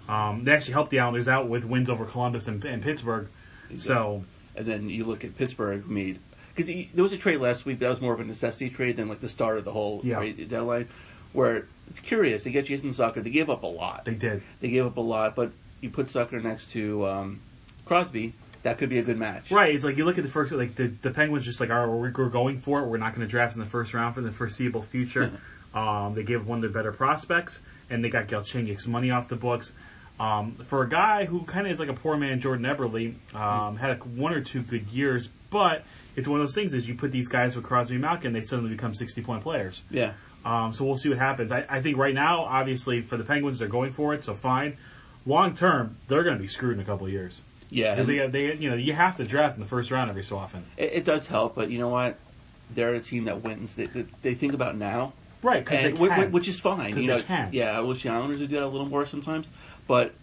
Um, 0.09 0.43
they 0.43 0.53
actually 0.53 0.73
helped 0.73 0.91
the 0.91 0.99
Islanders 0.99 1.27
out 1.27 1.47
with 1.49 1.65
wins 1.65 1.89
over 1.89 2.05
Columbus 2.05 2.47
and, 2.47 2.63
and 2.65 2.81
Pittsburgh. 2.81 3.27
So 3.75 4.23
and 4.55 4.65
then 4.65 4.89
you 4.89 5.03
look 5.03 5.23
at 5.25 5.37
Pittsburgh 5.37 5.87
made 5.87 6.19
because 6.55 6.73
there 6.93 7.03
was 7.03 7.11
a 7.13 7.17
trade 7.17 7.39
last 7.41 7.65
week 7.65 7.79
that 7.79 7.89
was 7.89 7.99
more 8.01 8.13
of 8.13 8.19
a 8.19 8.23
necessity 8.23 8.69
trade 8.69 8.95
than 8.97 9.09
like 9.09 9.19
the 9.21 9.29
start 9.29 9.57
of 9.57 9.65
the 9.65 9.71
whole 9.71 10.01
Yeah. 10.03 10.17
trade 10.17 10.49
deadline. 10.49 10.87
Where 11.33 11.65
it's 11.89 11.99
curious, 11.99 12.43
they 12.43 12.51
get 12.51 12.65
Jason 12.65 12.91
Zucker. 12.91 13.21
They 13.21 13.29
gave 13.29 13.49
up 13.49 13.63
a 13.63 13.67
lot. 13.67 14.05
they 14.05 14.13
did. 14.13 14.41
They 14.61 14.69
gave 14.69 14.85
up 14.85 14.95
a 14.97 15.01
lot, 15.01 15.35
but 15.35 15.51
you 15.81 15.89
put 15.89 16.07
Zucker 16.07 16.41
next 16.41 16.71
to 16.71 17.05
um, 17.07 17.41
Crosby, 17.85 18.33
that 18.63 18.77
could 18.77 18.89
be 18.89 18.97
a 18.99 19.03
good 19.03 19.17
match. 19.19 19.51
Right. 19.51 19.75
It's 19.75 19.83
like 19.83 19.97
you 19.97 20.05
look 20.05 20.17
at 20.17 20.23
the 20.23 20.29
first, 20.31 20.51
like 20.53 20.75
the, 20.75 20.87
the 20.87 21.11
Penguins 21.11 21.43
just 21.45 21.59
like, 21.59 21.69
all 21.69 21.85
right, 21.85 21.87
we're, 21.89 22.09
we're 22.23 22.29
going 22.29 22.61
for 22.61 22.79
it. 22.79 22.87
We're 22.87 22.97
not 22.97 23.13
going 23.13 23.27
to 23.27 23.29
draft 23.29 23.53
in 23.53 23.59
the 23.59 23.67
first 23.67 23.93
round 23.93 24.15
for 24.15 24.21
the 24.21 24.31
foreseeable 24.31 24.81
future. 24.81 25.31
um, 25.75 26.13
they 26.13 26.23
gave 26.23 26.47
one 26.47 26.59
of 26.59 26.61
their 26.61 26.71
better 26.71 26.91
prospects, 26.93 27.59
and 27.89 28.03
they 28.03 28.09
got 28.09 28.27
Galchenyuk's 28.27 28.87
money 28.87 29.11
off 29.11 29.27
the 29.27 29.35
books. 29.35 29.73
Um, 30.19 30.55
for 30.63 30.81
a 30.81 30.89
guy 30.89 31.25
who 31.25 31.43
kind 31.43 31.67
of 31.67 31.73
is 31.73 31.79
like 31.79 31.89
a 31.89 31.93
poor 31.93 32.15
man, 32.15 32.39
Jordan 32.39 32.65
Eberle, 32.65 33.15
um, 33.35 33.75
had 33.75 33.91
a, 33.91 33.95
one 33.95 34.33
or 34.33 34.41
two 34.41 34.61
good 34.61 34.87
years, 34.87 35.27
but 35.49 35.83
it's 36.15 36.27
one 36.27 36.39
of 36.39 36.47
those 36.47 36.55
things 36.55 36.73
is 36.73 36.87
you 36.87 36.95
put 36.95 37.11
these 37.11 37.27
guys 37.27 37.55
with 37.55 37.65
Crosby 37.65 37.95
and 37.95 38.01
Malkin, 38.01 38.31
they 38.33 38.41
suddenly 38.41 38.71
become 38.71 38.93
60 38.93 39.21
point 39.23 39.43
players. 39.43 39.83
Yeah. 39.91 40.13
Um, 40.45 40.71
so 40.73 40.85
we'll 40.85 40.95
see 40.95 41.09
what 41.09 41.17
happens. 41.17 41.51
I, 41.51 41.65
I 41.67 41.81
think 41.81 41.97
right 41.97 42.13
now, 42.13 42.41
obviously, 42.45 43.01
for 43.01 43.17
the 43.17 43.23
Penguins, 43.23 43.59
they're 43.59 43.67
going 43.67 43.91
for 43.93 44.13
it, 44.13 44.23
so 44.23 44.35
fine. 44.35 44.77
Long 45.25 45.55
term, 45.55 45.97
they're 46.07 46.23
going 46.23 46.35
to 46.37 46.41
be 46.41 46.47
screwed 46.47 46.75
in 46.75 46.79
a 46.79 46.85
couple 46.85 47.07
of 47.07 47.11
years. 47.11 47.41
Yeah. 47.69 47.95
Because 47.95 48.07
they, 48.07 48.27
they, 48.27 48.55
you 48.55 48.69
know, 48.69 48.75
you 48.75 48.93
have 48.93 49.17
to 49.17 49.25
draft 49.25 49.55
in 49.55 49.61
the 49.61 49.67
first 49.67 49.89
round 49.91 50.09
every 50.09 50.23
so 50.23 50.37
often. 50.37 50.65
It, 50.77 50.93
it 50.93 51.03
does 51.05 51.27
help, 51.27 51.55
but 51.55 51.71
you 51.71 51.79
know 51.79 51.89
what? 51.89 52.17
They're 52.73 52.93
a 52.93 52.99
team 53.01 53.25
that 53.25 53.43
wins. 53.43 53.75
They, 53.75 53.87
they, 54.21 54.33
think 54.35 54.53
about 54.53 54.77
now, 54.77 55.13
Right, 55.41 55.63
'cause 55.65 55.77
and 55.79 55.97
can. 56.09 56.31
which 56.31 56.47
is 56.47 56.59
fine. 56.59 56.93
you 57.03 57.07
know. 57.07 57.17
Yeah, 57.51 57.77
I 57.77 57.81
wish 57.81 58.01
the 58.03 58.09
Islanders 58.09 58.39
would 58.39 58.49
do 58.49 58.55
that 58.55 58.65
a 58.65 58.67
little 58.67 58.87
more 58.87 59.05
sometimes. 59.05 59.47
But 59.87 60.13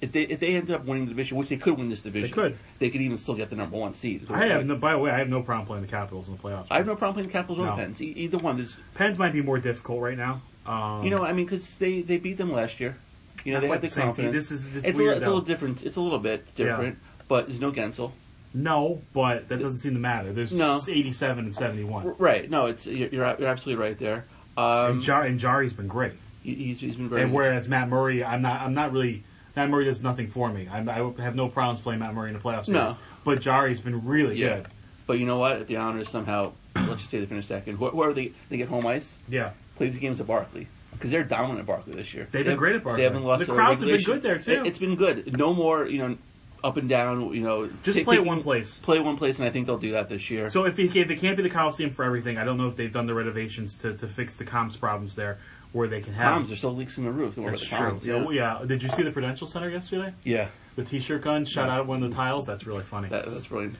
if 0.00 0.10
they 0.12 0.22
if 0.22 0.40
they 0.40 0.56
ended 0.56 0.74
up 0.74 0.84
winning 0.84 1.04
the 1.04 1.10
division, 1.10 1.36
which 1.38 1.48
they 1.48 1.56
could 1.56 1.78
win 1.78 1.88
this 1.88 2.00
division, 2.02 2.28
They 2.28 2.34
could. 2.34 2.58
They 2.80 2.90
could 2.90 3.00
even 3.00 3.18
still 3.18 3.34
get 3.34 3.50
the 3.50 3.56
number 3.56 3.76
one 3.76 3.94
seed. 3.94 4.26
I 4.30 4.46
have 4.46 4.66
no, 4.66 4.76
by 4.76 4.92
the 4.92 4.98
way, 4.98 5.10
I 5.10 5.18
have 5.18 5.28
no 5.28 5.42
problem 5.42 5.66
playing 5.66 5.82
the 5.84 5.90
Capitals 5.90 6.26
in 6.28 6.36
the 6.36 6.42
playoffs. 6.42 6.66
I 6.70 6.78
have 6.78 6.86
no 6.86 6.96
problem 6.96 7.14
playing 7.14 7.28
the 7.28 7.32
Capitals 7.32 7.58
or 7.60 7.66
No. 7.66 7.76
the 7.76 7.82
Pens. 7.82 8.02
E- 8.02 8.06
either 8.16 8.38
one. 8.38 8.56
There's, 8.56 8.76
Pens 8.94 9.18
might 9.18 9.32
be 9.32 9.42
more 9.42 9.58
difficult 9.58 10.00
right 10.02 10.18
now. 10.18 10.42
Um, 10.66 11.04
you 11.04 11.10
know, 11.10 11.24
I 11.24 11.32
mean, 11.32 11.46
because 11.46 11.76
they, 11.78 12.02
they 12.02 12.16
beat 12.18 12.36
them 12.36 12.52
last 12.52 12.80
year. 12.80 12.96
You 13.44 13.54
know, 13.54 13.60
they 13.60 13.68
have 13.68 13.80
the 13.80 13.88
the 13.88 13.94
confidence. 14.00 14.32
This 14.34 14.50
is- 14.50 14.70
this 14.70 14.84
it's, 14.84 14.98
weird, 14.98 15.14
a, 15.14 15.16
it's 15.18 15.26
a 15.26 15.28
little 15.28 15.40
different. 15.44 15.82
It's 15.82 15.96
a 15.96 16.00
little 16.00 16.18
bit 16.18 16.52
different, 16.54 16.98
but 17.28 17.46
there's 17.48 17.60
no 17.60 17.70
Guentzel. 17.72 18.12
no, 18.54 19.00
but 19.12 19.48
that 19.48 19.60
doesn't 19.60 19.78
seem 19.78 19.94
to 19.94 20.00
matter. 20.00 20.32
There's 20.32 20.52
No. 20.52 20.80
87 20.86 21.44
and 21.46 21.54
71. 21.54 22.16
Right? 22.18 22.48
No, 22.50 22.66
it's 22.66 22.86
you're 22.86 23.08
you're, 23.08 23.36
you're 23.38 23.48
absolutely 23.48 23.82
right 23.84 23.98
there. 23.98 24.24
Um, 24.56 24.92
and, 24.92 25.00
Jar- 25.00 25.22
and 25.22 25.38
Jarry's 25.40 25.72
been 25.72 25.88
great. 25.88 26.12
He- 26.42 26.54
he's, 26.54 26.80
he's 26.80 26.96
been 26.96 27.08
very. 27.08 27.22
And 27.22 27.32
whereas 27.32 27.68
Matt 27.68 27.88
Murray, 27.88 28.24
I'm 28.24 28.42
not. 28.42 28.60
I'm 28.60 28.74
not 28.74 28.92
really. 28.92 29.24
Matt 29.54 29.68
Murray 29.68 29.84
does 29.84 30.02
nothing 30.02 30.28
for 30.28 30.50
me. 30.50 30.66
I'm, 30.70 30.88
I 30.88 30.94
have 31.22 31.34
no 31.36 31.48
problems 31.48 31.80
playing 31.82 32.00
Matt 32.00 32.14
Murray 32.14 32.28
in 32.30 32.34
the 32.34 32.40
playoffs. 32.42 32.68
No. 32.68 32.96
but 33.22 33.40
Jarry's 33.42 33.80
been 33.80 34.04
really 34.06 34.36
yeah. 34.36 34.56
good. 34.56 34.66
But 35.06 35.18
you 35.18 35.26
know 35.26 35.36
what? 35.38 35.60
If 35.60 35.66
the 35.66 35.76
Islanders 35.76 36.08
somehow, 36.08 36.52
let's 36.74 37.00
just 37.00 37.10
say 37.10 37.18
they 37.20 37.26
finish 37.26 37.46
second, 37.48 37.76
wh- 37.76 37.90
whoever 37.90 38.14
they 38.14 38.32
they 38.48 38.56
get 38.56 38.68
home 38.68 38.86
ice, 38.86 39.14
Yeah, 39.28 39.50
play 39.76 39.88
these 39.90 39.98
games 40.00 40.20
at 40.20 40.26
Barkley 40.26 40.68
because 40.92 41.10
they're 41.10 41.24
dominant 41.24 41.60
at 41.60 41.66
Barkley 41.66 41.94
this 41.94 42.14
year. 42.14 42.26
They've 42.30 42.44
been 42.44 42.52
They- 42.54 42.58
great 42.58 42.76
at 42.76 42.84
Barclay. 42.84 43.00
They 43.00 43.04
haven't 43.04 43.24
lost. 43.24 43.40
The 43.46 43.52
crowds 43.52 43.80
have 43.82 43.90
been 43.90 44.02
good 44.02 44.22
there, 44.22 44.38
too. 44.38 44.52
It, 44.52 44.66
has 44.66 44.78
been 44.78 44.96
good. 44.96 45.36
No 45.36 45.52
more, 45.52 45.86
you 45.86 45.98
know, 45.98 46.16
up 46.64 46.76
and 46.78 46.88
down. 46.88 47.34
You 47.34 47.40
know, 47.42 47.68
Just 47.82 47.98
take- 47.98 48.04
play 48.06 48.16
taking- 48.16 48.28
one 48.28 48.42
place. 48.42 48.78
Play 48.78 49.00
one 49.00 49.18
place, 49.18 49.38
and 49.38 49.46
I 49.46 49.50
think 49.50 49.66
they'll 49.66 49.76
do 49.78 49.92
that 49.92 50.08
this 50.08 50.30
year. 50.30 50.48
So 50.48 50.64
if 50.64 50.78
if 50.78 50.94
it 50.96 51.20
can't 51.20 51.36
be 51.36 51.42
the 51.42 51.50
Coliseum 51.50 51.90
for 51.90 52.04
everything, 52.04 52.38
I 52.38 52.44
don't 52.44 52.56
know 52.56 52.68
if 52.68 52.76
they've 52.76 52.92
done 52.92 53.06
the 53.06 53.14
renovations 53.14 53.76
to, 53.78 53.94
to 53.98 54.06
fix 54.06 54.36
the 54.36 54.44
comms 54.44 54.78
problems 54.78 55.14
there, 55.14 55.38
where 55.72 55.88
they 55.88 56.00
can 56.00 56.12
have. 56.14 56.42
Comms, 56.42 56.46
there's 56.48 56.58
still 56.58 56.74
leaks 56.74 56.98
in 56.98 57.04
the 57.04 57.10
roof. 57.12 57.34
That's 57.36 57.66
about 57.66 57.78
true. 57.90 57.98
the 58.00 58.18
comms, 58.18 58.32
yeah. 58.34 58.58
yeah. 58.60 58.66
Did 58.66 58.82
you 58.82 58.88
see 58.90 59.02
the 59.02 59.10
Prudential 59.10 59.46
Center 59.46 59.70
yesterday? 59.70 60.12
yeah, 60.24 60.48
The 60.76 60.84
T-shirt 60.84 61.22
gun 61.22 61.44
shot 61.44 61.66
Yeah. 61.68 61.76
out 61.78 61.86
one 61.86 62.02
of 62.02 62.10
the 62.10 62.16
tiles. 62.16 62.46
That's 62.46 62.66
really 62.66 62.82
funny. 62.82 63.08
that, 63.08 63.26
that's 63.26 63.46
brilliant. 63.46 63.76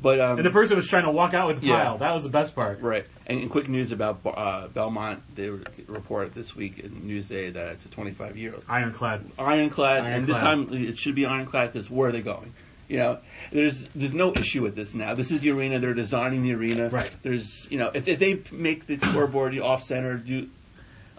But 0.00 0.20
um, 0.20 0.36
and 0.36 0.44
the 0.46 0.50
person 0.50 0.76
was 0.76 0.86
trying 0.88 1.04
to 1.04 1.10
walk 1.10 1.32
out 1.32 1.46
with 1.46 1.60
the 1.62 1.68
Yeah. 1.68 1.76
tile. 1.84 1.98
That 1.98 2.12
was 2.12 2.22
the 2.22 2.28
best 2.28 2.54
part. 2.54 2.80
Right. 2.82 3.06
And, 3.26 3.40
and 3.40 3.50
quick 3.50 3.66
news 3.68 3.92
about 3.92 4.20
uh, 4.26 4.68
Belmont. 4.68 5.22
They 5.34 5.48
re- 5.48 5.64
reported 5.86 6.34
this 6.34 6.54
week 6.54 6.78
in 6.80 6.90
Newsday 6.90 7.52
that 7.54 7.68
it's 7.72 7.86
a 7.86 7.88
25 7.88 8.36
year 8.36 8.52
old. 8.54 8.64
Ironclad. 8.68 9.24
ironclad, 9.38 10.04
and 10.04 10.26
this 10.26 10.36
time 10.36 10.68
it 10.70 10.98
should 10.98 11.14
be 11.14 11.24
ironclad 11.24 11.72
because 11.72 11.88
where 11.88 12.10
are 12.10 12.12
they 12.12 12.20
going? 12.20 12.52
You 12.88 12.98
know, 12.98 13.18
there's 13.50 13.82
there's 13.94 14.12
no 14.14 14.32
issue 14.34 14.62
with 14.62 14.76
this 14.76 14.94
now. 14.94 15.14
This 15.14 15.30
is 15.32 15.40
the 15.40 15.50
arena. 15.50 15.78
They're 15.80 15.94
designing 15.94 16.42
the 16.42 16.52
arena. 16.54 16.88
Right. 16.88 17.10
There's 17.22 17.66
you 17.70 17.78
know 17.78 17.90
if, 17.94 18.06
if 18.06 18.18
they 18.18 18.42
make 18.52 18.86
the 18.86 18.98
scoreboard 18.98 19.58
off 19.58 19.82
center, 19.82 20.18
do 20.18 20.48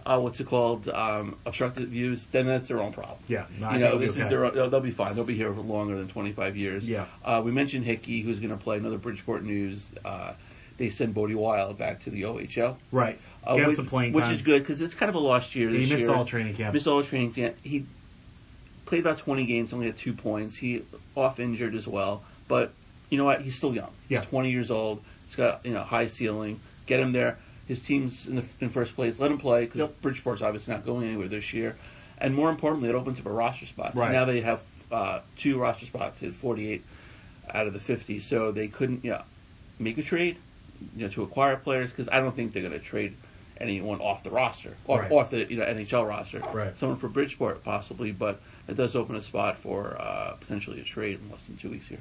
uh, 0.06 0.18
what's 0.18 0.40
it 0.40 0.46
called 0.46 0.88
um, 0.88 1.36
obstructed 1.44 1.88
views, 1.88 2.26
then 2.32 2.46
that's 2.46 2.68
their 2.68 2.80
own 2.80 2.92
problem. 2.92 3.18
Yeah, 3.28 3.46
no, 3.58 3.72
you 3.72 3.78
know 3.78 3.98
this 3.98 4.16
is 4.16 4.28
their 4.28 4.50
they'll, 4.50 4.70
they'll 4.70 4.80
be 4.80 4.90
fine. 4.90 5.14
They'll 5.14 5.24
be 5.24 5.36
here 5.36 5.52
for 5.52 5.60
longer 5.60 5.96
than 5.96 6.08
25 6.08 6.56
years. 6.56 6.88
Yeah. 6.88 7.06
Uh, 7.24 7.42
we 7.44 7.52
mentioned 7.52 7.84
Hickey, 7.84 8.22
who's 8.22 8.38
going 8.38 8.50
to 8.50 8.56
play 8.56 8.78
another 8.78 8.98
Bridgeport 8.98 9.44
news. 9.44 9.86
Uh, 10.04 10.32
they 10.78 10.90
send 10.90 11.12
Bode 11.12 11.34
Wilde 11.34 11.76
back 11.76 12.02
to 12.04 12.10
the 12.10 12.22
OHL. 12.22 12.76
Right. 12.92 13.18
Uh, 13.44 13.56
which, 13.56 13.76
some 13.76 13.86
playing 13.86 14.12
which 14.12 14.24
time. 14.24 14.34
is 14.34 14.42
good 14.42 14.62
because 14.62 14.80
it's 14.80 14.94
kind 14.94 15.10
of 15.10 15.16
a 15.16 15.18
lost 15.18 15.54
year. 15.54 15.68
He 15.70 15.80
missed 15.80 16.06
year. 16.06 16.10
all 16.10 16.24
training 16.24 16.54
camp. 16.54 16.72
Missed 16.74 16.86
all 16.86 17.02
training 17.02 17.32
camp. 17.32 17.56
He 17.62 17.84
played 18.86 19.00
about 19.00 19.18
20 19.18 19.44
games, 19.44 19.72
only 19.72 19.86
had 19.86 19.98
two 19.98 20.12
points. 20.14 20.56
He 20.56 20.82
off 21.16 21.38
injured 21.40 21.74
as 21.74 21.86
well, 21.86 22.22
but 22.46 22.72
you 23.10 23.18
know 23.18 23.24
what? 23.24 23.42
He's 23.42 23.56
still 23.56 23.74
young. 23.74 23.90
Yeah. 24.08 24.20
He's 24.20 24.28
20 24.28 24.50
years 24.50 24.70
old. 24.70 25.02
He's 25.26 25.36
got 25.36 25.64
you 25.64 25.72
know 25.72 25.82
high 25.82 26.06
ceiling. 26.06 26.60
Get 26.86 27.00
him 27.00 27.12
there. 27.12 27.38
His 27.68 27.82
team's 27.82 28.26
in 28.26 28.36
the 28.36 28.44
in 28.60 28.70
first 28.70 28.94
place. 28.96 29.20
Let 29.20 29.30
him 29.30 29.38
play 29.38 29.66
because 29.66 29.78
Yep. 29.80 30.00
Bridgeport's 30.02 30.42
obviously 30.42 30.72
not 30.74 30.84
going 30.86 31.06
anywhere 31.06 31.28
this 31.28 31.52
year. 31.52 31.76
And 32.16 32.34
more 32.34 32.50
importantly, 32.50 32.88
it 32.88 32.94
opens 32.96 33.20
up 33.20 33.26
a 33.26 33.30
roster 33.30 33.66
spot. 33.66 33.94
Right. 33.94 34.10
Now 34.10 34.24
they 34.24 34.40
have 34.40 34.62
uh, 34.90 35.20
two 35.36 35.60
roster 35.60 35.86
spots 35.86 36.22
at 36.22 36.32
48 36.32 36.82
out 37.52 37.66
of 37.66 37.72
the 37.74 37.80
50, 37.80 38.20
so 38.20 38.50
they 38.50 38.68
couldn't 38.68 39.04
yeah 39.04 39.22
make 39.78 39.98
a 39.98 40.02
trade 40.02 40.36
you 40.96 41.02
know 41.06 41.12
to 41.12 41.22
acquire 41.22 41.56
players 41.56 41.90
because 41.90 42.08
I 42.08 42.18
don't 42.20 42.34
think 42.34 42.52
they're 42.52 42.62
going 42.62 42.72
to 42.72 42.78
trade 42.84 43.16
anyone 43.60 44.00
off 44.00 44.22
the 44.22 44.30
roster 44.30 44.76
or 44.86 45.00
Right. 45.00 45.12
off 45.12 45.30
the 45.30 45.44
you 45.50 45.56
know 45.58 45.64
NHL 45.64 46.08
roster. 46.08 46.40
Right. 46.52 46.76
Someone 46.76 46.96
for 46.98 47.08
Bridgeport 47.08 47.62
possibly, 47.64 48.12
but 48.12 48.40
it 48.66 48.76
does 48.76 48.94
open 48.96 49.14
a 49.14 49.22
spot 49.22 49.58
for 49.58 49.96
uh, 50.00 50.36
potentially 50.40 50.80
a 50.80 50.84
trade 50.84 51.20
in 51.22 51.30
less 51.30 51.44
than 51.44 51.56
two 51.58 51.68
weeks 51.70 51.88
here. 51.88 52.00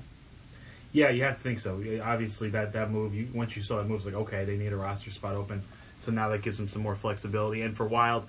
Yeah, 0.92 1.10
you 1.10 1.24
have 1.24 1.38
to 1.38 1.44
think 1.44 1.60
so. 1.60 1.84
Obviously, 2.04 2.50
that 2.52 2.74
that 2.74 2.92
move. 2.92 3.14
You, 3.14 3.30
once 3.34 3.56
you 3.56 3.64
saw 3.64 3.78
that 3.78 3.88
move, 3.88 3.98
it's 3.98 4.06
like 4.06 4.16
okay, 4.16 4.46
they 4.46 4.58
need 4.58 4.74
a 4.74 4.78
roster 4.78 5.12
spot 5.12 5.36
open. 5.36 5.64
So 6.00 6.12
now 6.12 6.30
that 6.30 6.42
gives 6.42 6.58
them 6.58 6.70
some 6.70 6.82
more 6.82 6.96
flexibility. 6.96 7.62
And 7.62 7.76
for 7.76 7.86
Wilde, 7.86 8.28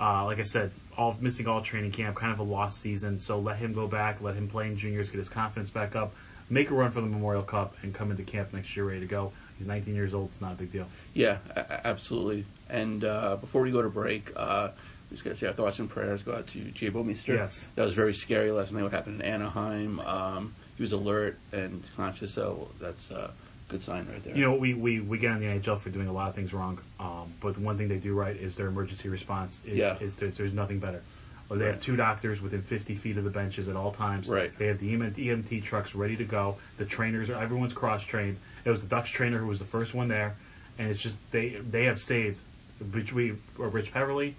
uh, 0.00 0.24
like 0.24 0.40
I 0.40 0.44
said, 0.44 0.72
all 0.96 1.16
missing 1.20 1.46
all 1.46 1.62
training 1.62 1.92
camp, 1.92 2.16
kind 2.16 2.32
of 2.32 2.38
a 2.38 2.42
lost 2.42 2.80
season. 2.80 3.20
So 3.20 3.38
let 3.38 3.56
him 3.58 3.72
go 3.72 3.86
back, 3.86 4.20
let 4.20 4.34
him 4.34 4.48
play 4.48 4.66
in 4.66 4.76
juniors, 4.76 5.10
get 5.10 5.18
his 5.18 5.28
confidence 5.28 5.70
back 5.70 5.96
up, 5.96 6.14
make 6.50 6.70
a 6.70 6.74
run 6.74 6.90
for 6.90 7.00
the 7.00 7.06
Memorial 7.06 7.42
Cup, 7.42 7.76
and 7.82 7.94
come 7.94 8.10
into 8.10 8.22
camp 8.22 8.52
next 8.52 8.76
year 8.76 8.86
ready 8.86 9.00
to 9.00 9.06
go. 9.06 9.32
He's 9.58 9.66
19 9.66 9.94
years 9.94 10.14
old. 10.14 10.30
It's 10.30 10.40
not 10.40 10.52
a 10.52 10.56
big 10.56 10.72
deal. 10.72 10.88
Yeah, 11.12 11.38
absolutely. 11.84 12.44
And 12.68 13.04
uh, 13.04 13.36
before 13.36 13.62
we 13.62 13.70
go 13.70 13.82
to 13.82 13.88
break, 13.88 14.32
uh, 14.34 14.70
we 15.10 15.16
just 15.16 15.24
got 15.24 15.30
to 15.30 15.36
say 15.36 15.46
our 15.46 15.52
thoughts 15.52 15.78
and 15.78 15.88
prayers 15.88 16.22
go 16.24 16.34
out 16.34 16.48
to 16.48 16.60
Jay 16.72 16.90
Bouwmeester. 16.90 17.36
Yes. 17.36 17.64
That 17.76 17.84
was 17.84 17.94
very 17.94 18.14
scary 18.14 18.50
last 18.50 18.72
night. 18.72 18.82
What 18.82 18.92
happened 18.92 19.20
in 19.20 19.22
Anaheim? 19.22 20.00
Um, 20.00 20.54
he 20.76 20.82
was 20.82 20.92
alert 20.92 21.38
and 21.52 21.82
conscious. 21.96 22.32
So 22.34 22.68
that's 22.80 23.10
a 23.10 23.32
good 23.68 23.82
sign 23.82 24.06
right 24.10 24.22
there. 24.22 24.36
You 24.36 24.44
know, 24.44 24.54
we, 24.54 24.74
we, 24.74 25.00
we 25.00 25.18
get 25.18 25.32
on 25.32 25.40
the 25.40 25.46
NHL 25.46 25.78
for 25.80 25.90
doing 25.90 26.08
a 26.08 26.12
lot 26.12 26.28
of 26.28 26.34
things 26.34 26.52
wrong, 26.52 26.78
um, 27.00 27.32
but 27.40 27.54
the 27.54 27.60
one 27.60 27.78
thing 27.78 27.88
they 27.88 27.96
do 27.98 28.14
right 28.14 28.36
is 28.36 28.56
their 28.56 28.66
emergency 28.66 29.08
response. 29.08 29.60
Is, 29.64 29.78
Yeah. 29.78 29.96
is 30.00 30.16
there's, 30.16 30.36
there's 30.36 30.52
nothing 30.52 30.78
better. 30.80 31.02
Well, 31.48 31.58
they 31.58 31.66
have 31.66 31.80
two 31.80 31.94
doctors 31.94 32.40
within 32.40 32.62
50 32.62 32.94
feet 32.94 33.18
of 33.18 33.24
the 33.24 33.30
benches 33.30 33.68
at 33.68 33.76
all 33.76 33.92
times. 33.92 34.28
Right. 34.28 34.56
They 34.58 34.66
have 34.66 34.78
the 34.80 34.94
EMT, 34.94 35.16
EMT 35.16 35.62
trucks 35.62 35.94
ready 35.94 36.16
to 36.16 36.24
go. 36.24 36.56
The 36.78 36.86
trainers 36.86 37.28
are 37.28 37.34
everyone's 37.40 37.74
cross 37.74 38.02
trained. 38.02 38.38
It 38.64 38.70
was 38.70 38.80
the 38.80 38.88
Ducks 38.88 39.10
trainer 39.10 39.38
who 39.38 39.46
was 39.46 39.58
the 39.58 39.66
first 39.66 39.92
one 39.92 40.08
there, 40.08 40.36
and 40.78 40.90
it's 40.90 41.02
just 41.02 41.16
they 41.32 41.50
they 41.50 41.84
have 41.84 42.00
saved 42.00 42.40
between 42.90 43.42
Rich 43.58 43.92
Peverley, 43.92 44.36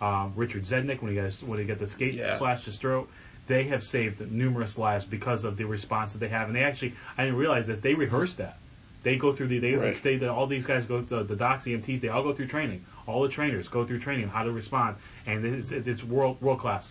um, 0.00 0.32
Richard 0.34 0.64
Zednik 0.64 1.02
when 1.02 1.10
he 1.12 1.16
got 1.20 1.30
when 1.46 1.58
he 1.58 1.66
got 1.66 1.78
the 1.78 1.86
skate 1.86 2.14
Yeah. 2.14 2.36
slashed 2.38 2.64
his 2.64 2.78
throat. 2.78 3.10
They 3.46 3.64
have 3.64 3.82
saved 3.82 4.20
numerous 4.30 4.76
lives 4.76 5.04
because 5.04 5.44
of 5.44 5.56
the 5.56 5.64
response 5.64 6.12
that 6.12 6.18
they 6.18 6.28
have, 6.28 6.48
and 6.48 6.56
they 6.56 6.64
actually 6.64 6.94
I 7.16 7.24
didn't 7.24 7.38
realize 7.38 7.66
this. 7.66 7.78
They 7.78 7.94
rehearse 7.94 8.34
that. 8.34 8.58
They 9.02 9.16
go 9.16 9.32
through 9.32 9.48
the 9.48 9.58
they, 9.60 9.74
Right. 9.74 10.02
they 10.02 10.16
the, 10.16 10.32
all 10.32 10.48
these 10.48 10.66
guys 10.66 10.84
go 10.84 11.00
the, 11.00 11.22
the 11.22 11.36
docs 11.36 11.64
EMTs 11.64 12.00
they 12.00 12.08
all 12.08 12.24
go 12.24 12.32
through 12.34 12.48
training. 12.48 12.84
All 13.06 13.22
the 13.22 13.28
trainers 13.28 13.68
go 13.68 13.86
through 13.86 14.00
training 14.00 14.24
on 14.24 14.30
how 14.30 14.42
to 14.42 14.50
respond, 14.50 14.96
and 15.26 15.44
it's 15.46 15.70
it's 15.70 16.02
world 16.02 16.42
world 16.42 16.58
class. 16.58 16.90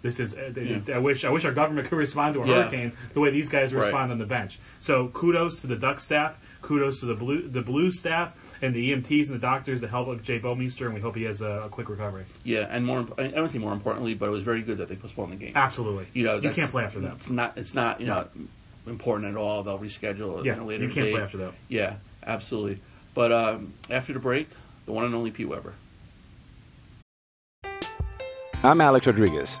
This 0.00 0.20
is 0.20 0.34
uh, 0.34 0.52
Yeah. 0.56 0.94
I 0.94 0.98
wish 0.98 1.24
I 1.24 1.30
wish 1.30 1.44
our 1.44 1.52
government 1.52 1.88
could 1.88 1.98
respond 1.98 2.34
to 2.34 2.42
a 2.42 2.46
Yeah. 2.46 2.54
hurricane 2.62 2.92
the 3.14 3.20
way 3.20 3.30
these 3.30 3.48
guys 3.48 3.74
Right. 3.74 3.84
respond 3.86 4.12
on 4.12 4.18
the 4.18 4.26
bench. 4.26 4.58
So 4.80 5.08
kudos 5.08 5.60
to 5.62 5.66
the 5.66 5.74
Duck 5.76 5.98
staff, 5.98 6.38
kudos 6.62 7.00
to 7.00 7.06
the 7.06 7.14
blue 7.14 7.48
the 7.48 7.62
Blues 7.62 7.98
staff, 7.98 8.32
and 8.62 8.74
the 8.74 8.90
EMTs 8.92 9.26
and 9.28 9.34
the 9.34 9.40
doctors 9.40 9.80
that 9.80 9.90
help 9.90 10.08
out 10.08 10.22
Jay 10.22 10.38
Bouwmeester, 10.38 10.86
and 10.86 10.94
we 10.94 11.00
hope 11.00 11.16
he 11.16 11.24
has 11.24 11.40
a, 11.40 11.62
a 11.64 11.68
quick 11.68 11.88
recovery. 11.88 12.26
Yeah, 12.44 12.66
and 12.70 12.86
more. 12.86 13.06
I 13.18 13.26
don't 13.28 13.48
say 13.50 13.58
more 13.58 13.72
importantly, 13.72 14.14
but 14.14 14.26
it 14.26 14.32
was 14.32 14.42
very 14.42 14.62
good 14.62 14.78
that 14.78 14.88
they 14.88 14.94
postponed 14.96 15.32
the 15.32 15.36
game. 15.36 15.52
Absolutely, 15.56 16.06
You 16.14 16.24
know, 16.24 16.36
you 16.38 16.50
can't 16.50 16.70
play 16.70 16.84
after 16.84 17.00
that. 17.00 17.14
It's 17.14 17.28
not. 17.30 17.58
It's 17.58 17.74
not. 17.74 18.00
You 18.00 18.06
know, 18.06 18.26
important 18.86 19.28
at 19.30 19.36
all. 19.36 19.64
They'll 19.64 19.78
reschedule 19.80 20.38
it 20.40 20.46
Yeah, 20.46 20.54
in 20.54 20.60
a 20.60 20.64
later 20.64 20.84
you 20.84 20.90
can't 20.90 21.06
date. 21.06 21.12
play 21.14 21.22
after 21.22 21.38
that. 21.38 21.52
Yeah, 21.68 21.94
absolutely. 22.24 22.78
But 23.14 23.32
um, 23.32 23.72
after 23.90 24.12
the 24.12 24.20
break, 24.20 24.48
the 24.86 24.92
one 24.92 25.04
and 25.04 25.14
only 25.14 25.32
Pete 25.32 25.48
Weber. 25.48 25.72
I'm 28.62 28.80
Alex 28.80 29.06
Rodriguez. 29.06 29.60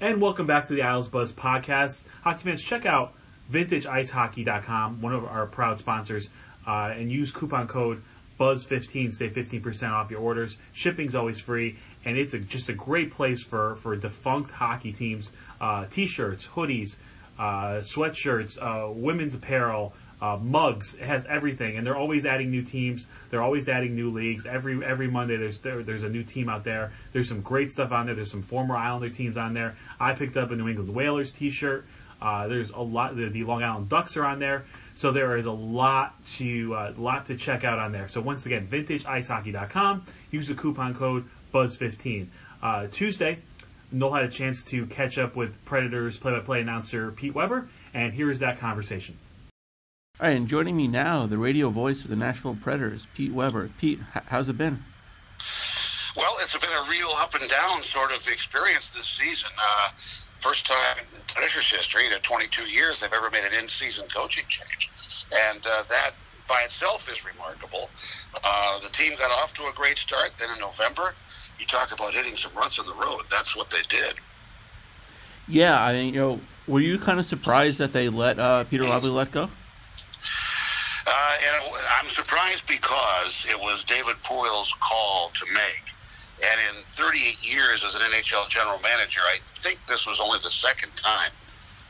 And 0.00 0.20
welcome 0.20 0.46
back 0.46 0.68
to 0.68 0.74
the 0.74 0.82
Isles 0.82 1.08
Buzz 1.08 1.32
podcast. 1.32 2.04
Hockey 2.22 2.44
fans, 2.44 2.62
check 2.62 2.86
out 2.86 3.14
vintageicehockey.com, 3.50 5.00
one 5.00 5.12
of 5.12 5.24
our 5.24 5.44
proud 5.46 5.76
sponsors, 5.76 6.28
uh, 6.68 6.92
and 6.94 7.10
use 7.10 7.32
coupon 7.32 7.66
code 7.66 8.00
BUZZ15, 8.38 9.12
save 9.12 9.32
15% 9.32 9.90
off 9.90 10.08
your 10.12 10.20
orders. 10.20 10.56
Shipping's 10.72 11.16
always 11.16 11.40
free, 11.40 11.78
and 12.04 12.16
it's 12.16 12.32
a, 12.32 12.38
just 12.38 12.68
a 12.68 12.74
great 12.74 13.10
place 13.10 13.42
for, 13.42 13.74
for 13.74 13.96
defunct 13.96 14.52
hockey 14.52 14.92
teams. 14.92 15.32
Uh, 15.60 15.86
t-shirts, 15.86 16.46
hoodies, 16.46 16.94
uh, 17.36 17.80
sweatshirts, 17.80 18.56
uh, 18.62 18.92
women's 18.92 19.34
apparel, 19.34 19.94
uh, 20.20 20.36
mugs. 20.40 20.94
It 20.94 21.06
has 21.06 21.26
everything, 21.26 21.76
and 21.76 21.86
they're 21.86 21.96
always 21.96 22.24
adding 22.24 22.50
new 22.50 22.62
teams. 22.62 23.06
They're 23.30 23.42
always 23.42 23.68
adding 23.68 23.94
new 23.94 24.10
leagues. 24.10 24.46
Every 24.46 24.84
every 24.84 25.08
Monday, 25.08 25.36
there's 25.36 25.58
there, 25.58 25.82
there's 25.82 26.02
a 26.02 26.08
new 26.08 26.24
team 26.24 26.48
out 26.48 26.64
there. 26.64 26.92
There's 27.12 27.28
some 27.28 27.40
great 27.40 27.70
stuff 27.70 27.92
on 27.92 28.06
there. 28.06 28.14
There's 28.14 28.30
some 28.30 28.42
former 28.42 28.76
Islander 28.76 29.10
teams 29.10 29.36
on 29.36 29.54
there. 29.54 29.76
I 30.00 30.14
picked 30.14 30.36
up 30.36 30.50
a 30.50 30.56
New 30.56 30.68
England 30.68 30.94
Whalers 30.94 31.32
T-shirt. 31.32 31.86
Uh, 32.20 32.48
there's 32.48 32.70
a 32.70 32.80
lot. 32.80 33.16
The, 33.16 33.28
the 33.28 33.44
Long 33.44 33.62
Island 33.62 33.88
Ducks 33.88 34.16
are 34.16 34.24
on 34.24 34.38
there. 34.38 34.64
So 34.94 35.12
there 35.12 35.36
is 35.36 35.46
a 35.46 35.52
lot 35.52 36.24
to 36.26 36.74
uh, 36.74 36.92
lot 36.96 37.26
to 37.26 37.36
check 37.36 37.62
out 37.62 37.78
on 37.78 37.92
there. 37.92 38.08
So 38.08 38.20
once 38.20 38.46
again, 38.46 38.66
VintageIceHockey.com. 38.66 40.04
Use 40.32 40.48
the 40.48 40.54
coupon 40.54 40.94
code 40.94 41.26
Buzz15. 41.54 42.26
Uh, 42.60 42.88
Tuesday, 42.90 43.38
Noel 43.92 44.14
had 44.14 44.24
a 44.24 44.28
chance 44.28 44.64
to 44.64 44.86
catch 44.86 45.16
up 45.16 45.36
with 45.36 45.64
Predators 45.64 46.16
play-by-play 46.16 46.60
announcer 46.60 47.12
Pete 47.12 47.34
Weber, 47.34 47.68
and 47.94 48.12
here's 48.12 48.40
that 48.40 48.58
conversation. 48.58 49.16
All 50.20 50.26
right, 50.26 50.36
and 50.36 50.48
joining 50.48 50.76
me 50.76 50.88
now, 50.88 51.26
the 51.26 51.38
radio 51.38 51.70
voice 51.70 52.02
of 52.02 52.10
the 52.10 52.16
Nashville 52.16 52.58
Predators, 52.60 53.06
Pete 53.14 53.32
Weber. 53.32 53.70
Pete, 53.78 54.00
how's 54.26 54.48
it 54.48 54.58
been? 54.58 54.82
Well, 56.16 56.36
it's 56.40 56.58
been 56.58 56.72
a 56.72 56.90
real 56.90 57.10
up 57.18 57.34
and 57.34 57.48
down 57.48 57.82
sort 57.82 58.10
of 58.10 58.26
experience 58.26 58.90
this 58.90 59.06
season. 59.06 59.50
Uh, 59.56 59.90
first 60.40 60.66
time 60.66 60.98
in 61.14 61.20
Predators 61.32 61.70
history, 61.70 62.06
in 62.06 62.12
22 62.20 62.64
years, 62.64 62.98
they've 62.98 63.12
ever 63.12 63.30
made 63.30 63.44
an 63.44 63.54
in-season 63.62 64.08
coaching 64.08 64.42
change, 64.48 64.90
and 65.52 65.64
uh, 65.64 65.84
that 65.88 66.14
by 66.48 66.62
itself 66.64 67.08
is 67.12 67.24
remarkable. 67.24 67.88
Uh, 68.42 68.80
the 68.80 68.88
team 68.88 69.12
got 69.18 69.30
off 69.30 69.54
to 69.54 69.62
a 69.66 69.72
great 69.76 69.98
start. 69.98 70.32
Then 70.36 70.48
in 70.52 70.58
November, 70.58 71.14
you 71.60 71.66
talk 71.66 71.92
about 71.92 72.12
hitting 72.12 72.34
some 72.34 72.52
ruts 72.56 72.80
on 72.80 72.86
the 72.86 72.94
road. 72.94 73.22
That's 73.30 73.54
what 73.54 73.70
they 73.70 73.82
did. 73.88 74.14
Yeah, 75.46 75.80
I 75.80 75.92
mean, 75.92 76.12
you 76.12 76.20
know, 76.20 76.40
were 76.66 76.80
you 76.80 76.98
kind 76.98 77.20
of 77.20 77.26
surprised 77.26 77.78
that 77.78 77.92
they 77.92 78.08
let 78.08 78.40
uh, 78.40 78.64
Peter 78.64 78.82
Lovely 78.82 79.10
let 79.10 79.30
go? 79.30 79.48
Uh, 81.06 81.36
and 81.46 81.62
I'm 82.00 82.08
surprised 82.10 82.66
because 82.66 83.34
it 83.48 83.58
was 83.58 83.84
David 83.84 84.16
Poile's 84.22 84.74
call 84.80 85.30
to 85.34 85.46
make. 85.52 85.94
And 86.40 86.60
in 86.60 86.84
38 86.90 87.42
years 87.42 87.84
as 87.84 87.94
an 87.94 88.02
NHL 88.02 88.48
general 88.48 88.78
manager, 88.80 89.20
I 89.22 89.38
think 89.46 89.80
this 89.88 90.06
was 90.06 90.20
only 90.20 90.38
the 90.42 90.50
second 90.50 90.94
time 90.94 91.30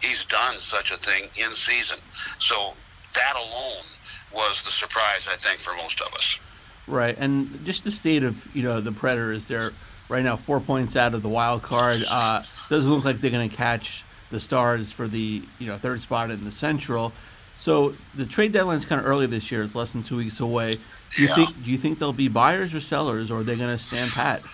he's 0.01 0.25
done 0.27 0.57
such 0.59 0.91
a 0.91 0.97
thing 0.97 1.25
in 1.37 1.51
season. 1.53 1.99
So 2.39 2.75
that 3.15 3.35
alone 3.37 3.85
was 4.33 4.65
the 4.65 4.71
surprise, 4.71 5.27
I 5.29 5.37
think, 5.37 5.61
for 5.61 5.75
most 5.75 6.01
of 6.01 6.13
us. 6.15 6.39
Right, 6.87 7.17
and 7.19 7.65
just 7.65 7.85
the 7.85 7.91
state 7.91 8.25
of 8.25 8.49
you 8.55 8.63
know 8.63 8.81
the 8.81 8.93
Predators, 8.93 9.47
they're 9.47 9.73
right 10.09 10.25
now 10.25 10.37
four 10.37 10.61
points 10.61 10.97
out 10.97 11.15
of 11.15 11.23
the 11.23 11.29
wild 11.29 11.63
card. 11.63 12.03
Uh, 12.09 12.43
doesn't 12.71 12.91
look 12.91 13.05
like 13.05 13.21
they're 13.21 13.31
going 13.31 13.49
to 13.49 13.55
catch 13.55 14.05
the 14.31 14.41
Stars 14.41 14.91
for 14.91 15.07
the 15.07 15.43
you 15.59 15.67
know 15.67 15.77
third 15.77 16.01
spot 16.01 16.31
in 16.31 16.45
the 16.45 16.53
Central. 16.53 17.13
So 17.59 17.99
the 18.15 18.25
trade 18.25 18.53
deadline 18.53 18.79
is 18.79 18.87
kind 18.87 19.01
of 19.01 19.07
early 19.07 19.27
this 19.27 19.51
year. 19.51 19.65
It's 19.65 19.75
less 19.75 19.91
than 19.93 20.05
two 20.05 20.17
weeks 20.17 20.39
away. 20.39 20.77
Do 21.17 21.23
you 21.23 21.29
Yeah. 21.29 21.35
think 21.35 21.61
do 21.63 21.71
you 21.73 21.77
think 21.77 21.99
they'll 21.99 22.13
be 22.13 22.29
buyers 22.29 22.73
or 22.73 22.81
sellers, 22.81 23.33
or 23.33 23.41
are 23.41 23.45
they 23.45 23.57
going 23.57 23.77
to 23.77 23.83
stand 23.83 24.13
pat? 24.13 24.47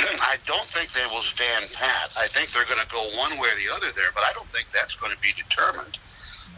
I 0.00 0.36
don't 0.46 0.68
think 0.70 0.92
they 0.92 1.06
will 1.06 1.22
stand 1.22 1.70
pat. 1.74 2.10
I 2.16 2.26
think 2.28 2.50
they're 2.50 2.64
going 2.64 2.80
to 2.80 2.88
go 2.88 3.10
one 3.18 3.38
way 3.38 3.48
or 3.48 3.56
the 3.56 3.68
other 3.74 3.92
there, 3.92 4.12
but 4.14 4.24
I 4.24 4.32
don't 4.32 4.50
think 4.50 4.70
that's 4.70 4.96
going 4.96 5.12
to 5.12 5.18
be 5.20 5.32
determined 5.34 5.98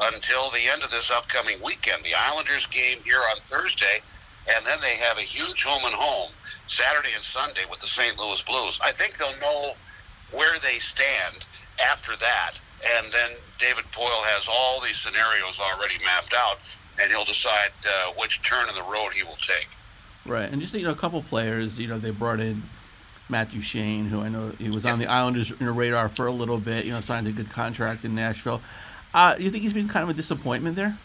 until 0.03 0.51
the 0.51 0.69
end 0.69 0.83
of 0.85 0.91
this 0.91 1.11
upcoming 1.11 1.59
weekend. 1.65 2.05
The 2.05 2.15
Islanders 2.15 2.67
game 2.69 2.99
here 3.05 3.21
on 3.35 3.39
Thursday, 3.49 4.03
and 4.55 4.65
then 4.67 4.79
they 4.81 4.97
have 4.97 5.19
a 5.19 5.23
huge 5.23 5.65
home 5.65 5.85
and 5.85 5.95
home 5.95 6.35
Saturday 6.69 7.15
and 7.15 7.23
Sunday 7.23 7.65
with 7.71 7.81
the 7.81 7.89
St. 7.89 8.19
Louis 8.19 8.43
Blues. 8.45 8.79
I 8.85 8.93
think 8.93 9.19
they'll 9.19 9.39
know 9.41 9.75
where 10.33 10.59
they 10.61 10.79
stand 10.79 11.47
after 11.91 12.17
that, 12.17 12.53
and 12.99 13.13
then 13.13 13.31
David 13.59 13.85
Poile 13.93 14.23
has 14.33 14.47
all 14.49 14.81
these 14.81 14.97
scenarios 14.97 15.59
already 15.61 15.97
mapped 16.05 16.35
out, 16.35 16.59
and 17.01 17.11
he'll 17.11 17.25
decide 17.25 17.71
uh, 17.85 18.13
which 18.19 18.43
turn 18.43 18.69
in 18.69 18.75
the 18.75 18.83
road 18.83 19.13
he 19.13 19.23
will 19.23 19.37
take. 19.37 19.69
Right, 20.27 20.51
and 20.51 20.61
just 20.61 20.75
you 20.75 20.85
know 20.85 20.93
a 20.93 20.97
couple 20.97 21.23
players. 21.23 21.79
You 21.79 21.89
know 21.89 21.99
they 21.99 22.11
brought 22.11 22.41
in 22.41 22.63
Matt 23.29 23.51
Duchene, 23.51 24.07
who 24.07 24.21
I 24.21 24.29
know 24.29 24.53
he 24.59 24.69
was 24.69 24.85
on 24.85 24.99
the 24.99 25.07
Islanders 25.07 25.51
you 25.51 25.57
know, 25.61 25.73
radar 25.73 26.09
for 26.09 26.27
a 26.27 26.33
little 26.33 26.59
bit. 26.59 26.85
You 26.85 26.93
know, 26.93 27.01
signed 27.01 27.27
a 27.27 27.33
good 27.33 27.51
contract 27.51 28.05
in 28.05 28.15
Nashville. 28.15 28.61
Uh, 29.15 29.35
you 29.39 29.51
think 29.51 29.63
he's 29.63 29.73
been 29.73 29.89
kind 29.89 30.03
of 30.03 30.09
a 30.09 30.15
disappointment 30.15 30.77
there? 30.77 30.97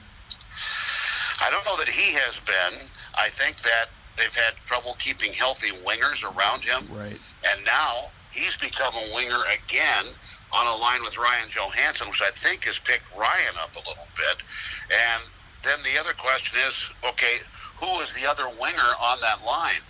I 1.41 1.49
don't 1.49 1.65
know 1.65 1.77
that 1.77 1.89
he 1.89 2.13
has 2.13 2.38
been. 2.45 2.88
I 3.17 3.29
think 3.29 3.57
that 3.61 3.88
they've 4.17 4.33
had 4.33 4.55
trouble 4.65 4.95
keeping 4.99 5.31
healthy 5.33 5.69
wingers 5.85 6.23
around 6.23 6.63
him. 6.63 6.83
Right. 6.95 7.19
And 7.51 7.65
now 7.65 8.11
he's 8.31 8.55
become 8.57 8.93
a 8.93 9.15
winger 9.15 9.41
again 9.63 10.05
on 10.51 10.67
a 10.67 10.75
line 10.81 11.03
with 11.03 11.17
Ryan 11.17 11.49
Johansen, 11.49 12.08
which 12.08 12.21
I 12.21 12.31
think 12.31 12.65
has 12.65 12.79
picked 12.79 13.15
Ryan 13.15 13.55
up 13.62 13.75
a 13.75 13.79
little 13.79 14.08
bit. 14.15 14.43
And 14.91 15.23
then 15.63 15.79
the 15.84 15.99
other 15.99 16.13
question 16.13 16.58
is, 16.67 16.91
okay, 17.08 17.39
who 17.79 17.99
is 18.01 18.13
the 18.13 18.29
other 18.29 18.45
winger 18.60 18.91
on 19.01 19.19
that 19.21 19.43
line? 19.45 19.81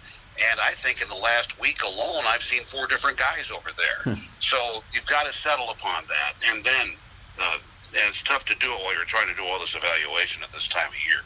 And 0.51 0.59
I 0.59 0.71
think 0.71 1.01
in 1.01 1.07
the 1.09 1.15
last 1.15 1.59
week 1.59 1.81
alone, 1.83 2.23
I've 2.27 2.43
seen 2.43 2.63
four 2.63 2.87
different 2.87 3.17
guys 3.17 3.51
over 3.51 3.69
there. 3.77 4.15
so 4.39 4.83
you've 4.93 5.05
got 5.05 5.25
to 5.27 5.33
settle 5.33 5.69
upon 5.69 6.03
that. 6.07 6.33
And 6.51 6.63
then, 6.63 6.95
uh, 7.39 7.57
and 7.87 8.09
it's 8.09 8.23
tough 8.23 8.45
to 8.45 8.55
do 8.55 8.71
it 8.71 8.79
while 8.83 8.93
you're 8.95 9.05
trying 9.05 9.27
to 9.27 9.35
do 9.35 9.43
all 9.43 9.59
this 9.59 9.75
evaluation 9.75 10.43
at 10.43 10.51
this 10.51 10.67
time 10.67 10.89
of 10.89 11.07
year. 11.07 11.21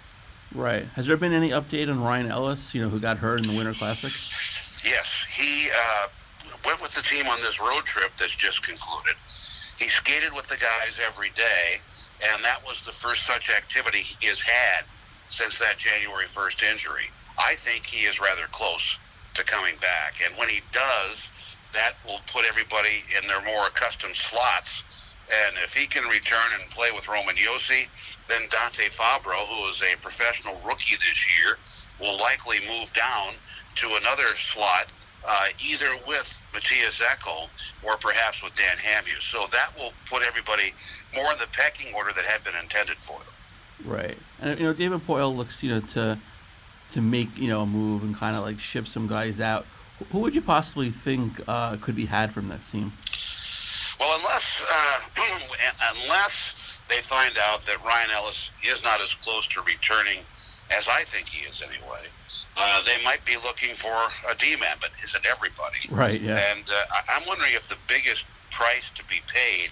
Right. 0.53 0.87
Has 0.95 1.05
there 1.05 1.17
been 1.17 1.33
any 1.33 1.49
update 1.51 1.89
on 1.89 2.01
Ryan 2.01 2.27
Ellis? 2.27 2.73
You 2.73 2.81
know, 2.81 2.89
who 2.89 2.99
got 2.99 3.19
hurt 3.19 3.41
in 3.41 3.51
the 3.51 3.55
Winter 3.55 3.73
Classic? 3.73 4.11
Yes, 4.83 5.25
he 5.31 5.69
uh, 5.69 6.07
went 6.65 6.81
with 6.81 6.93
the 6.93 7.01
team 7.01 7.27
on 7.27 7.39
this 7.41 7.59
road 7.59 7.85
trip 7.85 8.17
that's 8.17 8.35
just 8.35 8.65
concluded. 8.65 9.15
He 9.77 9.89
skated 9.89 10.33
with 10.33 10.47
the 10.47 10.57
guys 10.57 10.99
every 11.05 11.29
day, 11.31 11.77
and 12.33 12.43
that 12.43 12.59
was 12.65 12.83
the 12.83 12.91
first 12.91 13.25
such 13.25 13.49
activity 13.49 13.99
he 13.99 14.27
has 14.27 14.41
had 14.41 14.85
since 15.29 15.57
that 15.59 15.77
January 15.79 16.25
1st 16.25 16.63
injury. 16.63 17.05
I 17.37 17.55
think 17.55 17.85
he 17.85 18.05
is 18.05 18.19
rather 18.19 18.47
close 18.51 18.99
to 19.35 19.43
coming 19.43 19.75
back, 19.79 20.15
and 20.25 20.35
when 20.37 20.49
he 20.49 20.61
does, 20.71 21.31
that 21.73 21.93
will 22.03 22.21
put 22.27 22.45
everybody 22.45 23.05
in 23.21 23.27
their 23.27 23.43
more 23.43 23.67
accustomed 23.67 24.15
slots. 24.15 25.17
And 25.29 25.55
if 25.63 25.73
he 25.73 25.85
can 25.85 26.05
return 26.09 26.59
and 26.59 26.69
play 26.71 26.89
with 26.93 27.07
Roman 27.07 27.35
Josi, 27.35 27.87
then 28.27 28.49
Dante 28.49 28.89
Fabbro, 28.89 29.47
who 29.47 29.67
is 29.69 29.81
a 29.83 29.97
professional 29.97 30.59
rookie 30.63 30.95
this 30.95 31.25
year, 31.39 31.59
will 31.99 32.17
likely 32.17 32.57
move 32.67 32.91
down 32.93 33.33
to 33.75 33.97
another 34.01 34.35
slot, 34.35 34.91
uh, 35.27 35.45
either 35.63 35.89
with 36.07 36.41
Mattias 36.53 37.01
Ekholm 37.01 37.47
or 37.83 37.97
perhaps 37.97 38.43
with 38.43 38.53
Dan 38.55 38.77
Hamhuis. 38.77 39.21
So 39.21 39.45
that 39.51 39.71
will 39.77 39.93
put 40.09 40.23
everybody 40.23 40.73
more 41.15 41.31
in 41.31 41.39
the 41.39 41.47
pecking 41.51 41.93
order 41.93 42.11
that 42.15 42.25
had 42.25 42.43
been 42.43 42.55
intended 42.61 42.97
for 43.03 43.19
them. 43.19 43.33
Right, 43.85 44.17
and 44.41 44.59
you 44.59 44.65
know 44.65 44.73
David 44.73 45.05
Poile 45.07 45.35
looks 45.35 45.63
you 45.63 45.69
know 45.69 45.79
to 45.79 46.19
to 46.91 47.01
make 47.01 47.37
you 47.37 47.47
know 47.47 47.61
a 47.61 47.65
move 47.65 48.03
and 48.03 48.15
kind 48.15 48.35
of 48.35 48.43
like 48.43 48.59
ship 48.59 48.87
some 48.87 49.07
guys 49.07 49.39
out. 49.39 49.65
Who 50.11 50.19
would 50.19 50.33
you 50.35 50.41
possibly 50.41 50.91
think 50.91 51.41
uh, 51.47 51.77
could 51.77 51.95
be 51.95 52.05
had 52.05 52.33
from 52.33 52.47
that 52.49 52.61
team? 52.63 52.93
Well, 53.99 54.17
unless 54.17 54.61
uh, 54.71 54.99
unless 56.03 56.79
they 56.89 57.01
find 57.01 57.37
out 57.37 57.61
that 57.63 57.83
Ryan 57.85 58.09
Ellis 58.11 58.51
is 58.63 58.83
not 58.83 59.01
as 59.01 59.13
close 59.15 59.47
to 59.49 59.61
returning 59.61 60.19
as 60.75 60.87
I 60.87 61.03
think 61.03 61.27
he 61.27 61.45
is 61.45 61.61
anyway, 61.61 62.03
uh, 62.57 62.81
they 62.83 63.03
might 63.03 63.25
be 63.25 63.35
looking 63.43 63.75
for 63.75 63.93
a 64.29 64.35
D-man, 64.35 64.77
but 64.79 64.91
isn't 65.03 65.25
everybody? 65.25 65.79
Right. 65.89 66.21
Yeah. 66.21 66.39
And 66.51 66.67
uh, 66.69 66.99
I'm 67.09 67.23
wondering 67.27 67.51
if 67.53 67.67
the 67.67 67.77
biggest 67.87 68.27
price 68.51 68.91
to 68.95 69.03
be 69.05 69.21
paid 69.33 69.71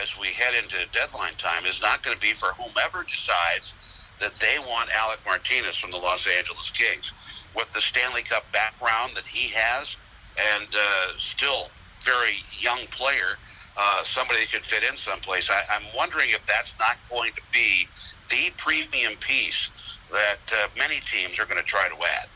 as 0.00 0.16
we 0.20 0.28
head 0.28 0.54
into 0.54 0.76
deadline 0.92 1.34
time 1.36 1.64
is 1.64 1.80
not 1.82 2.02
going 2.02 2.14
to 2.14 2.20
be 2.20 2.32
for 2.32 2.48
whomever 2.56 3.04
decides 3.04 3.74
that 4.20 4.36
they 4.36 4.58
want 4.60 4.90
Alec 4.96 5.20
Martinez 5.26 5.76
from 5.76 5.90
the 5.90 5.96
Los 5.96 6.26
Angeles 6.26 6.70
Kings. 6.70 7.48
With 7.54 7.70
the 7.72 7.80
Stanley 7.80 8.22
Cup 8.22 8.50
background 8.52 9.12
that 9.16 9.26
he 9.26 9.50
has, 9.54 9.96
and 10.38 10.68
uh, 10.72 11.06
still 11.18 11.72
very 12.04 12.34
young 12.58 12.80
player, 12.90 13.38
uh, 13.76 14.02
somebody 14.02 14.44
could 14.46 14.64
fit 14.64 14.82
in 14.88 14.96
someplace. 14.96 15.50
I, 15.50 15.62
I'm 15.74 15.84
wondering 15.96 16.30
if 16.30 16.44
that's 16.46 16.74
not 16.78 16.96
going 17.10 17.32
to 17.32 17.42
be 17.52 17.88
the 18.28 18.52
premium 18.56 19.16
piece 19.20 20.00
that 20.10 20.38
uh, 20.52 20.68
many 20.76 21.00
teams 21.10 21.38
are 21.38 21.46
going 21.46 21.58
to 21.58 21.62
try 21.64 21.88
to 21.88 21.94
add. 21.94 22.26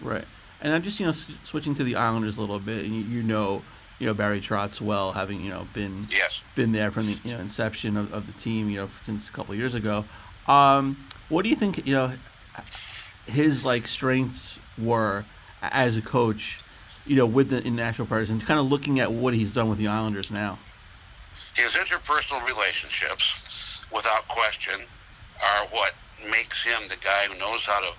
Right. 0.00 0.24
And 0.60 0.72
I'm 0.72 0.82
just 0.82 1.00
you 1.00 1.06
know 1.06 1.12
s- 1.12 1.26
switching 1.44 1.74
to 1.76 1.84
the 1.84 1.96
Islanders 1.96 2.36
a 2.36 2.40
little 2.40 2.58
bit, 2.58 2.84
and 2.84 2.94
you, 2.94 3.08
you 3.08 3.22
know 3.22 3.62
you 3.98 4.06
know 4.06 4.14
Barry 4.14 4.40
Trotz 4.40 4.80
well, 4.80 5.12
having 5.12 5.42
you 5.42 5.50
know 5.50 5.66
been 5.72 6.06
yes. 6.10 6.42
been 6.54 6.72
there 6.72 6.90
from 6.90 7.06
the 7.06 7.18
you 7.24 7.34
know 7.34 7.40
inception 7.40 7.96
of, 7.96 8.12
of 8.12 8.26
the 8.26 8.32
team, 8.34 8.68
you 8.68 8.76
know 8.76 8.88
since 9.06 9.28
a 9.28 9.32
couple 9.32 9.52
of 9.52 9.58
years 9.58 9.74
ago. 9.74 10.04
Um, 10.46 11.06
what 11.28 11.42
do 11.42 11.48
you 11.48 11.56
think 11.56 11.86
you 11.86 11.94
know 11.94 12.12
his 13.26 13.64
like 13.64 13.86
strengths 13.86 14.58
were 14.76 15.24
as 15.62 15.96
a 15.96 16.02
coach, 16.02 16.60
you 17.10 17.16
know, 17.16 17.26
with 17.26 17.48
the 17.48 17.60
international 17.64 18.06
players, 18.06 18.30
and 18.30 18.40
kind 18.46 18.60
of 18.60 18.70
looking 18.70 19.00
at 19.00 19.10
what 19.10 19.34
he's 19.34 19.52
done 19.52 19.68
with 19.68 19.78
the 19.78 19.88
Islanders 19.88 20.30
now? 20.30 20.60
His 21.56 21.72
interpersonal 21.72 22.46
relationships, 22.46 23.84
without 23.92 24.28
question, 24.28 24.78
are 24.78 25.66
what 25.72 25.94
makes 26.30 26.64
him 26.64 26.88
the 26.88 26.94
guy 26.94 27.24
who 27.26 27.36
knows 27.40 27.64
how 27.64 27.80
to 27.80 27.90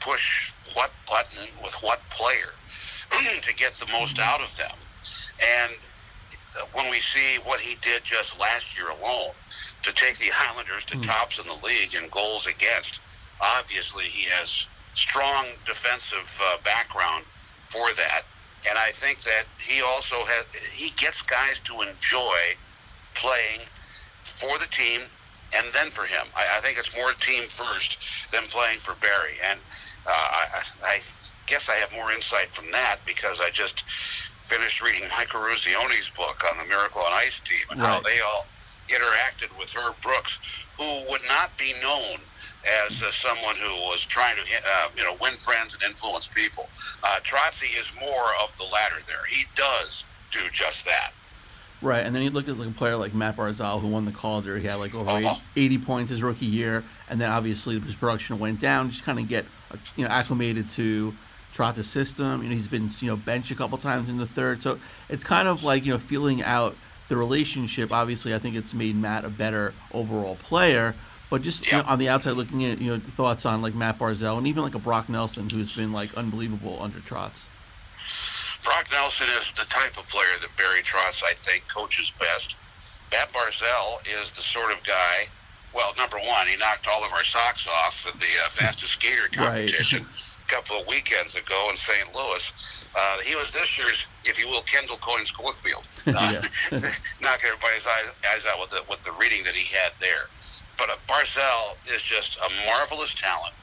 push 0.00 0.52
what 0.74 0.90
button 1.08 1.48
with 1.62 1.72
what 1.80 2.00
player 2.10 2.52
to 3.42 3.54
get 3.54 3.72
the 3.80 3.90
most 3.90 4.16
mm-hmm. 4.16 4.28
out 4.28 4.42
of 4.42 4.54
them. 4.58 4.76
And 5.62 5.72
uh, 6.28 6.66
when 6.74 6.90
we 6.90 6.98
see 6.98 7.38
what 7.44 7.58
he 7.58 7.76
did 7.76 8.04
just 8.04 8.38
last 8.38 8.76
year 8.76 8.90
alone 8.90 9.32
to 9.82 9.94
take 9.94 10.18
the 10.18 10.30
Islanders 10.50 10.84
to 10.86 10.98
mm. 10.98 11.06
tops 11.06 11.38
in 11.38 11.46
the 11.46 11.66
league 11.66 11.94
in 11.94 12.06
goals 12.10 12.46
against, 12.46 13.00
obviously 13.40 14.04
he 14.04 14.24
has 14.24 14.68
strong 14.92 15.46
defensive 15.64 16.38
uh, 16.44 16.58
background 16.62 17.24
for 17.64 17.88
that. 17.94 18.24
And 18.68 18.78
I 18.78 18.92
think 18.92 19.22
that 19.22 19.44
he 19.58 19.82
also 19.82 20.16
has 20.16 20.46
he 20.74 20.90
gets 20.90 21.20
guys 21.22 21.60
to 21.64 21.82
enjoy 21.82 22.38
playing 23.14 23.60
for 24.24 24.58
the 24.58 24.66
team 24.66 25.00
and 25.54 25.66
then 25.74 25.90
for 25.90 26.04
him. 26.04 26.26
I, 26.36 26.58
I 26.58 26.60
think 26.60 26.78
it's 26.78 26.96
more 26.96 27.12
team 27.12 27.42
first 27.48 27.98
than 28.32 28.42
playing 28.44 28.78
for 28.78 28.94
Barry. 28.96 29.34
And 29.50 29.60
uh, 30.06 30.12
I, 30.12 30.44
I 30.84 30.98
guess 31.46 31.68
I 31.68 31.74
have 31.74 31.92
more 31.92 32.10
insight 32.12 32.54
from 32.54 32.70
that 32.72 33.00
because 33.06 33.40
I 33.40 33.50
just 33.50 33.84
finished 34.44 34.82
reading 34.82 35.08
Mike 35.16 35.28
Eruzione's 35.30 36.10
book 36.16 36.42
on 36.50 36.58
the 36.58 36.64
Miracle 36.64 37.02
on 37.02 37.12
Ice 37.12 37.40
team 37.44 37.66
and 37.70 37.80
how 37.80 38.00
they 38.00 38.20
all 38.20 38.46
interacted 38.92 39.56
with 39.58 39.70
Herb 39.72 39.94
Brooks, 40.02 40.38
who 40.78 41.02
would 41.10 41.22
not 41.28 41.56
be 41.58 41.72
known 41.82 42.18
as 42.86 43.02
uh, 43.02 43.10
someone 43.10 43.56
who 43.56 43.74
was 43.88 44.00
trying 44.02 44.36
to, 44.36 44.42
uh, 44.42 44.88
you 44.96 45.02
know, 45.04 45.16
win 45.20 45.32
friends 45.34 45.74
and 45.74 45.82
influence 45.82 46.28
people. 46.28 46.68
Uh, 47.02 47.18
Trotzy 47.24 47.78
is 47.78 47.92
more 48.00 48.28
of 48.42 48.50
the 48.58 48.64
latter 48.64 48.96
there. 49.06 49.24
He 49.28 49.44
does 49.54 50.04
do 50.30 50.40
just 50.52 50.84
that. 50.86 51.12
Right, 51.80 52.06
and 52.06 52.14
then 52.14 52.22
you 52.22 52.30
look 52.30 52.48
at 52.48 52.56
like 52.56 52.68
a 52.68 52.72
player 52.72 52.96
like 52.96 53.12
Matt 53.12 53.36
Barzal, 53.36 53.80
who 53.80 53.88
won 53.88 54.04
the 54.04 54.12
Calder. 54.12 54.56
He 54.58 54.66
had 54.68 54.76
like 54.76 54.94
over 54.94 55.10
Uh-huh. 55.10 55.34
80 55.56 55.78
points 55.78 56.10
his 56.12 56.22
rookie 56.22 56.46
year, 56.46 56.84
and 57.08 57.20
then 57.20 57.30
obviously 57.32 57.78
his 57.80 57.96
production 57.96 58.38
went 58.38 58.60
down. 58.60 58.90
Just 58.90 59.02
kind 59.04 59.18
of 59.18 59.26
get 59.26 59.46
uh, 59.72 59.76
you 59.96 60.04
know 60.04 60.10
acclimated 60.10 60.68
to 60.70 61.12
Trotta's 61.52 61.90
system. 61.90 62.40
You 62.44 62.50
know, 62.50 62.54
he's 62.54 62.68
been 62.68 62.88
you 63.00 63.08
know 63.08 63.16
benched 63.16 63.50
a 63.50 63.56
couple 63.56 63.78
times 63.78 64.08
in 64.08 64.16
the 64.18 64.28
third, 64.28 64.62
so 64.62 64.78
it's 65.08 65.24
kind 65.24 65.48
of 65.48 65.64
like 65.64 65.84
you 65.84 65.92
know 65.92 65.98
feeling 65.98 66.40
out 66.44 66.76
the 67.08 67.16
relationship. 67.16 67.92
Obviously, 67.92 68.34
I 68.34 68.38
think 68.38 68.56
it's 68.56 68.74
made 68.74 68.96
Matt 68.96 69.24
a 69.24 69.28
better 69.28 69.74
overall 69.92 70.36
player. 70.36 70.94
But 71.30 71.40
just 71.42 71.70
you 71.70 71.78
know, 71.78 71.84
on 71.84 71.98
the 71.98 72.10
outside 72.10 72.32
looking 72.32 72.64
at, 72.66 72.78
you 72.78 72.90
know, 72.90 73.00
thoughts 73.12 73.46
on 73.46 73.62
like 73.62 73.74
Matt 73.74 73.98
Barzal 73.98 74.36
and 74.36 74.46
even 74.46 74.62
like 74.62 74.74
a 74.74 74.78
Brock 74.78 75.08
Nelson, 75.08 75.48
who's 75.48 75.74
been 75.74 75.90
like 75.90 76.14
unbelievable 76.14 76.76
under 76.80 76.98
Trotz. 76.98 77.46
Brock 78.62 78.86
Nelson 78.92 79.26
is 79.38 79.50
the 79.56 79.64
type 79.64 79.98
of 79.98 80.06
player 80.08 80.28
that 80.40 80.54
Barry 80.58 80.82
Trotz, 80.82 81.22
I 81.24 81.32
think, 81.32 81.66
coaches 81.68 82.12
best. 82.20 82.56
Matt 83.10 83.32
Barzal 83.32 84.06
is 84.20 84.30
the 84.32 84.42
sort 84.42 84.72
of 84.72 84.82
guy. 84.84 85.26
Well, 85.74 85.94
number 85.96 86.18
one, 86.18 86.46
he 86.46 86.56
knocked 86.56 86.86
all 86.86 87.02
of 87.02 87.12
our 87.12 87.24
socks 87.24 87.66
off 87.66 88.06
at 88.06 88.20
the 88.20 88.26
uh, 88.44 88.48
fastest 88.50 88.92
skater 88.92 89.28
competition 89.32 90.04
a 90.04 90.06
couple 90.52 90.76
of 90.76 90.86
weekends 90.86 91.34
ago 91.34 91.68
in 91.70 91.76
St. 91.76 92.14
Louis. 92.14 92.52
Uh, 92.94 93.18
he 93.24 93.34
was 93.34 93.50
this 93.52 93.78
year's, 93.78 94.08
if 94.24 94.38
you 94.38 94.48
will, 94.48 94.62
Kendall 94.62 94.98
Coyne 94.98 95.24
Schofield, 95.24 95.88
uh, 96.06 96.12
knocking 97.20 97.48
everybody's 97.48 97.86
eyes, 97.88 98.12
eyes 98.30 98.44
out 98.46 98.60
with 98.60 98.70
the 98.70 98.84
with 98.88 99.02
the 99.02 99.12
reading 99.20 99.42
that 99.44 99.54
he 99.54 99.64
had 99.74 99.92
there. 99.98 100.28
But 100.76 100.90
uh, 100.90 100.96
Barzal 101.08 101.80
is 101.86 102.02
just 102.02 102.36
a 102.36 102.48
marvelous 102.66 103.14
talent. 103.14 103.54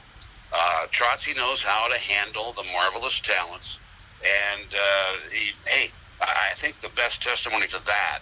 Uh, 0.52 0.86
Trotzy 0.92 1.36
knows 1.36 1.62
how 1.62 1.88
to 1.88 1.98
handle 1.98 2.52
the 2.54 2.64
marvelous 2.72 3.20
talents, 3.20 3.80
and 4.24 4.74
uh, 4.74 5.12
he, 5.32 5.52
hey, 5.66 5.90
I 6.20 6.54
think 6.56 6.80
the 6.80 6.90
best 6.90 7.22
testimony 7.22 7.68
to 7.68 7.80
that 7.86 8.18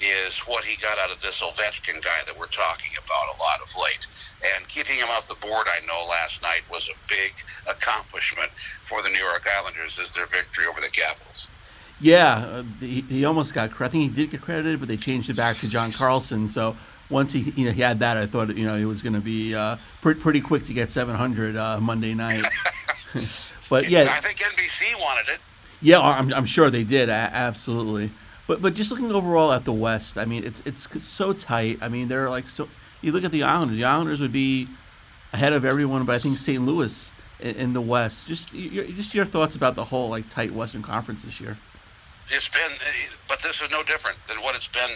is 0.00 0.38
what 0.40 0.64
he 0.64 0.76
got 0.76 0.98
out 0.98 1.10
of 1.10 1.20
this 1.20 1.42
Ovechkin 1.42 2.02
guy 2.02 2.20
that 2.26 2.36
we're 2.38 2.46
talking 2.46 2.92
about 2.96 3.26
a 3.34 3.36
lot 3.40 3.60
of 3.62 3.70
late. 3.82 4.06
And 4.54 4.68
keeping 4.68 4.96
him 4.96 5.08
off 5.10 5.28
the 5.28 5.36
board, 5.36 5.66
I 5.68 5.84
know 5.86 6.06
last 6.08 6.42
night 6.42 6.62
was 6.70 6.88
a 6.88 6.96
big 7.08 7.32
accomplishment 7.68 8.50
for 8.84 9.02
the 9.02 9.08
New 9.08 9.18
York 9.18 9.46
Islanders 9.58 9.98
as 9.98 10.12
their 10.12 10.26
victory 10.26 10.66
over 10.66 10.80
the 10.80 10.90
Capitals. 10.90 11.48
Yeah, 11.98 12.36
uh, 12.36 12.62
he, 12.78 13.00
he 13.08 13.24
almost 13.24 13.54
got. 13.54 13.70
I 13.80 13.88
think 13.88 14.02
he 14.02 14.08
did 14.10 14.30
get 14.30 14.42
credited, 14.42 14.80
but 14.80 14.88
they 14.88 14.98
changed 14.98 15.30
it 15.30 15.36
back 15.36 15.56
to 15.56 15.68
John 15.68 15.92
Carlson. 15.92 16.50
So 16.50 16.76
once 17.08 17.32
he, 17.32 17.40
you 17.40 17.64
know, 17.64 17.72
he 17.72 17.80
had 17.80 18.00
that, 18.00 18.18
I 18.18 18.26
thought, 18.26 18.54
you 18.56 18.66
know, 18.66 18.74
it 18.74 18.84
was 18.84 19.00
going 19.00 19.14
to 19.14 19.20
be 19.20 19.54
uh, 19.54 19.76
pretty 20.02 20.20
pretty 20.20 20.40
quick 20.42 20.66
to 20.66 20.74
get 20.74 20.90
700 20.90 21.56
uh, 21.56 21.80
Monday 21.80 22.12
night. 22.12 22.44
but 23.70 23.88
yeah, 23.88 24.08
I 24.10 24.20
think 24.20 24.38
NBC 24.38 25.00
wanted 25.00 25.30
it. 25.32 25.40
yeah, 25.80 26.00
I'm, 26.00 26.32
I'm 26.34 26.46
sure 26.46 26.70
they 26.70 26.84
did. 26.84 27.08
Absolutely. 27.08 28.10
But 28.46 28.62
but 28.62 28.74
just 28.74 28.90
looking 28.90 29.10
overall 29.10 29.52
at 29.52 29.64
the 29.64 29.72
West, 29.72 30.16
I 30.16 30.24
mean, 30.24 30.44
it's 30.44 30.62
it's 30.64 30.88
so 31.04 31.32
tight. 31.32 31.78
I 31.80 31.88
mean, 31.88 32.08
they're 32.08 32.30
like 32.30 32.48
so. 32.48 32.68
You 33.02 33.12
look 33.12 33.24
at 33.24 33.32
the 33.32 33.42
Islanders. 33.42 33.76
The 33.76 33.84
Islanders 33.84 34.20
would 34.20 34.32
be 34.32 34.68
ahead 35.32 35.52
of 35.52 35.64
everyone, 35.64 36.04
but 36.04 36.14
I 36.14 36.18
think 36.18 36.36
St. 36.36 36.64
Louis 36.64 37.12
in, 37.40 37.56
in 37.56 37.72
the 37.72 37.80
West. 37.80 38.26
Just 38.26 38.52
your, 38.52 38.84
just 38.84 39.14
your 39.14 39.24
thoughts 39.24 39.56
about 39.56 39.74
the 39.74 39.84
whole 39.84 40.08
like 40.08 40.28
tight 40.28 40.52
Western 40.52 40.82
Conference 40.82 41.24
this 41.24 41.40
year. 41.40 41.58
It's 42.28 42.48
been, 42.48 42.72
but 43.28 43.40
this 43.40 43.60
is 43.60 43.70
no 43.70 43.82
different 43.84 44.18
than 44.26 44.38
what 44.38 44.56
it's 44.56 44.66
been 44.66 44.90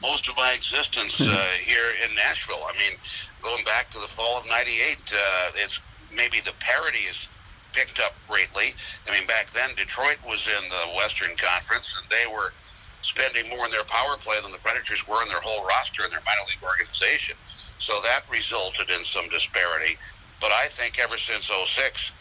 most 0.00 0.28
of 0.28 0.36
my 0.36 0.52
existence 0.52 1.20
uh, 1.20 1.46
here 1.60 1.92
in 2.04 2.14
Nashville. 2.14 2.64
I 2.66 2.72
mean, 2.78 2.98
going 3.42 3.64
back 3.64 3.90
to 3.90 3.98
the 3.98 4.06
fall 4.06 4.38
of 4.38 4.46
'98, 4.48 5.12
uh, 5.12 5.50
it's 5.56 5.80
maybe 6.14 6.40
the 6.40 6.54
parity 6.58 7.04
is 7.10 7.28
picked 7.72 8.00
up 8.00 8.14
greatly. 8.28 8.74
I 9.08 9.16
mean, 9.16 9.26
back 9.26 9.50
then 9.50 9.70
Detroit 9.76 10.16
was 10.26 10.48
in 10.48 10.68
the 10.68 10.96
Western 10.96 11.36
Conference, 11.36 12.00
and 12.00 12.10
they 12.10 12.32
were 12.32 12.52
spending 13.02 13.48
more 13.50 13.64
in 13.64 13.70
their 13.70 13.84
power 13.84 14.16
play 14.20 14.36
than 14.42 14.52
the 14.52 14.58
Predators 14.58 15.06
were 15.06 15.22
in 15.22 15.28
their 15.28 15.42
whole 15.42 15.64
roster 15.64 16.04
in 16.04 16.10
their 16.10 16.24
minor 16.26 16.46
league 16.48 16.62
organization. 16.62 17.36
So 17.78 18.00
that 18.04 18.22
resulted 18.30 18.90
in 18.90 19.04
some 19.04 19.28
disparity. 19.30 19.96
But 20.40 20.52
I 20.52 20.68
think 20.68 20.98
ever 20.98 21.16
since 21.16 21.50
'06, 21.50 22.14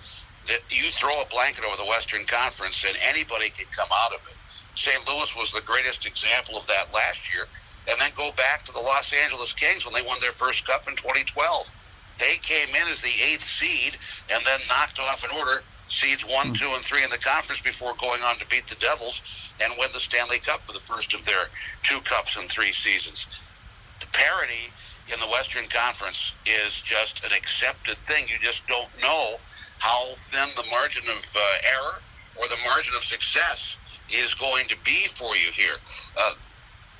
that 0.47 0.61
you 0.71 0.91
throw 0.91 1.21
a 1.21 1.27
blanket 1.27 1.65
over 1.65 1.77
the 1.77 1.85
Western 1.85 2.25
Conference 2.25 2.83
and 2.87 2.97
anybody 3.03 3.49
can 3.49 3.67
come 3.75 3.89
out 3.91 4.13
of 4.13 4.21
it. 4.31 4.37
St. 4.75 5.07
Louis 5.07 5.35
was 5.35 5.51
the 5.51 5.61
greatest 5.65 6.05
example 6.05 6.57
of 6.57 6.65
that 6.67 6.93
last 6.93 7.33
year 7.33 7.47
and 7.89 7.99
then 7.99 8.11
go 8.15 8.31
back 8.37 8.63
to 8.65 8.71
the 8.71 8.79
Los 8.79 9.11
Angeles 9.13 9.53
Kings 9.53 9.85
when 9.85 9.93
they 9.93 10.01
won 10.07 10.17
their 10.21 10.31
first 10.31 10.65
cup 10.65 10.87
in 10.87 10.95
2012. 10.95 11.71
They 12.19 12.37
came 12.41 12.69
in 12.69 12.87
as 12.87 13.01
the 13.01 13.13
eighth 13.23 13.47
seed 13.47 13.97
and 14.31 14.41
then 14.45 14.59
knocked 14.69 14.99
off 14.99 15.23
an 15.23 15.31
order 15.37 15.63
seeds 15.89 16.23
one, 16.23 16.53
two, 16.53 16.69
and 16.73 16.81
three 16.81 17.03
in 17.03 17.09
the 17.09 17.17
conference 17.17 17.61
before 17.61 17.93
going 17.99 18.21
on 18.21 18.37
to 18.37 18.45
beat 18.47 18.67
the 18.67 18.75
Devils 18.75 19.21
and 19.61 19.73
win 19.77 19.89
the 19.93 19.99
Stanley 19.99 20.39
Cup 20.39 20.65
for 20.65 20.73
the 20.73 20.85
first 20.87 21.13
of 21.13 21.25
their 21.25 21.49
two 21.83 21.99
cups 22.01 22.37
in 22.37 22.47
three 22.47 22.71
seasons. 22.71 23.51
The 23.99 24.07
parity 24.13 24.73
in 25.11 25.19
the 25.19 25.27
Western 25.27 25.67
Conference 25.67 26.35
is 26.45 26.73
just 26.81 27.25
an 27.25 27.31
accepted 27.35 27.97
thing. 28.05 28.27
You 28.29 28.37
just 28.39 28.65
don't 28.67 28.89
know 29.01 29.37
how 29.79 30.13
thin 30.31 30.47
the 30.55 30.63
margin 30.71 31.03
of 31.09 31.17
uh, 31.17 31.39
error 31.75 32.03
or 32.35 32.47
the 32.47 32.61
margin 32.65 32.93
of 32.95 33.03
success 33.03 33.77
is 34.07 34.33
going 34.35 34.67
to 34.67 34.77
be 34.85 35.07
for 35.17 35.35
you 35.35 35.51
here. 35.53 35.75
Uh, 36.17 36.33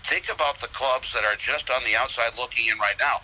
think 0.06 0.26
about 0.34 0.60
the 0.60 0.68
clubs 0.68 1.14
that 1.14 1.24
are 1.24 1.38
just 1.38 1.70
on 1.70 1.82
the 1.84 1.96
outside 1.96 2.36
looking 2.38 2.68
in 2.68 2.78
right 2.80 2.98
now, 3.00 3.18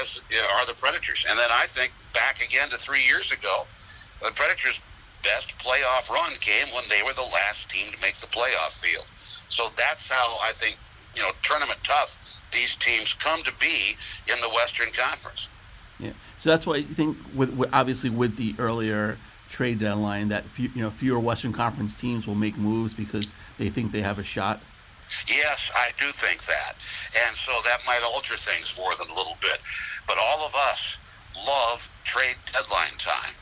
as 0.00 0.20
uh, 0.32 0.56
are 0.56 0.66
the 0.66 0.74
Predators. 0.74 1.24
And 1.28 1.38
then 1.38 1.50
I 1.52 1.66
think 1.66 1.92
back 2.14 2.40
again 2.42 2.70
to 2.70 2.78
three 2.78 3.04
years 3.04 3.30
ago, 3.30 3.64
the 4.22 4.32
Predators' 4.34 4.80
best 5.22 5.56
playoff 5.58 6.10
run 6.10 6.32
came 6.40 6.66
when 6.74 6.84
they 6.88 7.02
were 7.02 7.12
the 7.12 7.22
last 7.22 7.68
team 7.68 7.92
to 7.92 8.00
make 8.00 8.16
the 8.16 8.26
playoff 8.26 8.72
field. 8.80 9.06
So 9.48 9.68
that's 9.76 10.08
how 10.08 10.38
I 10.42 10.52
think, 10.52 10.76
you 11.16 11.22
know, 11.22 11.32
tournament 11.42 11.78
tough 11.82 12.16
these 12.52 12.76
teams 12.76 13.14
come 13.14 13.42
to 13.42 13.52
be 13.60 13.96
in 14.32 14.40
the 14.40 14.48
Western 14.48 14.90
Conference. 14.92 15.48
Yeah. 15.98 16.12
So 16.38 16.50
that's 16.50 16.66
why 16.66 16.76
I 16.76 16.82
think, 16.82 17.18
with, 17.34 17.50
with 17.50 17.70
obviously 17.72 18.10
with 18.10 18.36
the 18.36 18.54
earlier 18.58 19.18
trade 19.48 19.78
deadline, 19.78 20.28
that 20.28 20.46
few, 20.46 20.70
you 20.74 20.82
know 20.82 20.90
fewer 20.90 21.20
Western 21.20 21.52
Conference 21.52 21.94
teams 21.98 22.26
will 22.26 22.34
make 22.34 22.56
moves 22.56 22.94
because 22.94 23.34
they 23.58 23.68
think 23.68 23.92
they 23.92 24.02
have 24.02 24.18
a 24.18 24.24
shot. 24.24 24.62
Yes, 25.26 25.70
I 25.74 25.90
do 25.98 26.10
think 26.12 26.44
that, 26.46 26.76
and 27.26 27.36
so 27.36 27.52
that 27.64 27.80
might 27.86 28.02
alter 28.02 28.36
things 28.36 28.68
for 28.68 28.94
them 28.96 29.10
a 29.10 29.14
little 29.14 29.36
bit. 29.40 29.58
But 30.06 30.18
all 30.18 30.46
of 30.46 30.54
us 30.54 30.98
love 31.46 31.89
trade 32.04 32.36
deadline 32.52 32.96
time. 32.98 33.34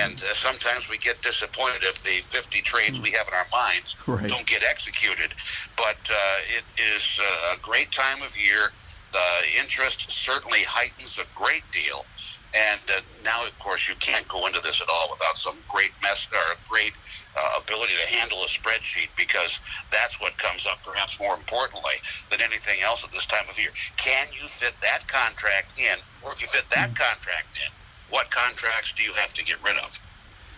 And 0.00 0.22
uh, 0.22 0.34
sometimes 0.34 0.88
we 0.88 0.98
get 0.98 1.22
disappointed 1.22 1.82
if 1.82 2.02
the 2.02 2.22
50 2.30 2.62
trades 2.62 3.00
we 3.00 3.10
have 3.12 3.26
in 3.28 3.34
our 3.34 3.46
minds 3.52 3.96
right. 4.06 4.28
don't 4.28 4.46
get 4.46 4.62
executed. 4.62 5.34
But 5.76 5.98
uh, 6.10 6.38
it 6.56 6.64
is 6.80 7.18
uh, 7.20 7.54
a 7.54 7.60
great 7.60 7.92
time 7.92 8.22
of 8.22 8.36
year. 8.36 8.72
The 9.12 9.60
interest 9.60 10.10
certainly 10.10 10.62
heightens 10.64 11.18
a 11.18 11.26
great 11.34 11.70
deal. 11.70 12.06
And 12.54 12.80
uh, 12.88 13.00
now, 13.24 13.44
of 13.46 13.56
course, 13.58 13.88
you 13.88 13.96
can't 13.96 14.26
go 14.28 14.46
into 14.46 14.60
this 14.60 14.80
at 14.80 14.88
all 14.88 15.08
without 15.10 15.36
some 15.36 15.62
great 15.68 15.92
mess 16.02 16.28
or 16.32 16.56
great 16.68 16.94
uh, 17.36 17.60
ability 17.62 17.94
to 17.94 18.16
handle 18.16 18.44
a 18.44 18.46
spreadsheet 18.46 19.10
because 19.16 19.60
that's 19.90 20.20
what 20.20 20.38
comes 20.38 20.66
up, 20.66 20.78
perhaps 20.84 21.18
more 21.20 21.34
importantly 21.34 21.94
than 22.30 22.40
anything 22.40 22.80
else 22.82 23.04
at 23.04 23.10
this 23.10 23.26
time 23.26 23.48
of 23.48 23.58
year. 23.58 23.70
Can 23.96 24.26
you 24.32 24.46
fit 24.48 24.76
that 24.82 25.06
contract 25.08 25.78
in? 25.78 25.98
Or 26.20 26.32
if 26.32 26.40
you 26.40 26.48
fit 26.48 26.68
that 26.70 26.96
contract 26.96 27.52
in, 27.54 27.83
what 28.14 28.30
contracts 28.30 28.92
do 28.92 29.02
you 29.02 29.12
have 29.14 29.34
to 29.34 29.44
get 29.44 29.56
rid 29.64 29.76
of? 29.78 29.98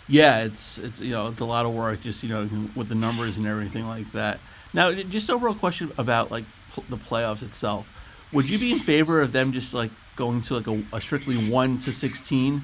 Yeah, 0.09 0.45
it's 0.45 0.77
it's 0.79 1.01
you 1.01 1.11
know 1.13 1.29
it's 1.29 1.41
a 1.41 1.45
lot 1.45 1.65
of 1.67 1.73
work 1.73 2.03
just 2.03 2.23
you 2.23 2.29
know 2.29 2.49
with 2.77 2.89
the 2.89 2.95
numbers 2.95 3.37
and 3.39 3.47
everything 3.47 3.87
like 3.87 4.11
that. 4.13 4.39
Now, 4.75 4.93
just 4.93 5.31
overall 5.31 5.55
question 5.55 5.91
about 5.97 6.31
like 6.31 6.45
the 6.91 6.99
playoffs 6.99 7.43
itself. 7.43 7.87
Would 8.33 8.49
you 8.49 8.59
be 8.59 8.73
in 8.73 8.79
favor 8.79 9.23
of 9.23 9.33
them 9.33 9.53
just 9.53 9.73
like 9.73 9.91
going 10.17 10.43
to 10.43 10.55
like 10.55 10.67
a, 10.67 10.83
a 10.95 11.01
strictly 11.01 11.49
one 11.51 11.79
to 11.81 11.93
sixteen 11.93 12.63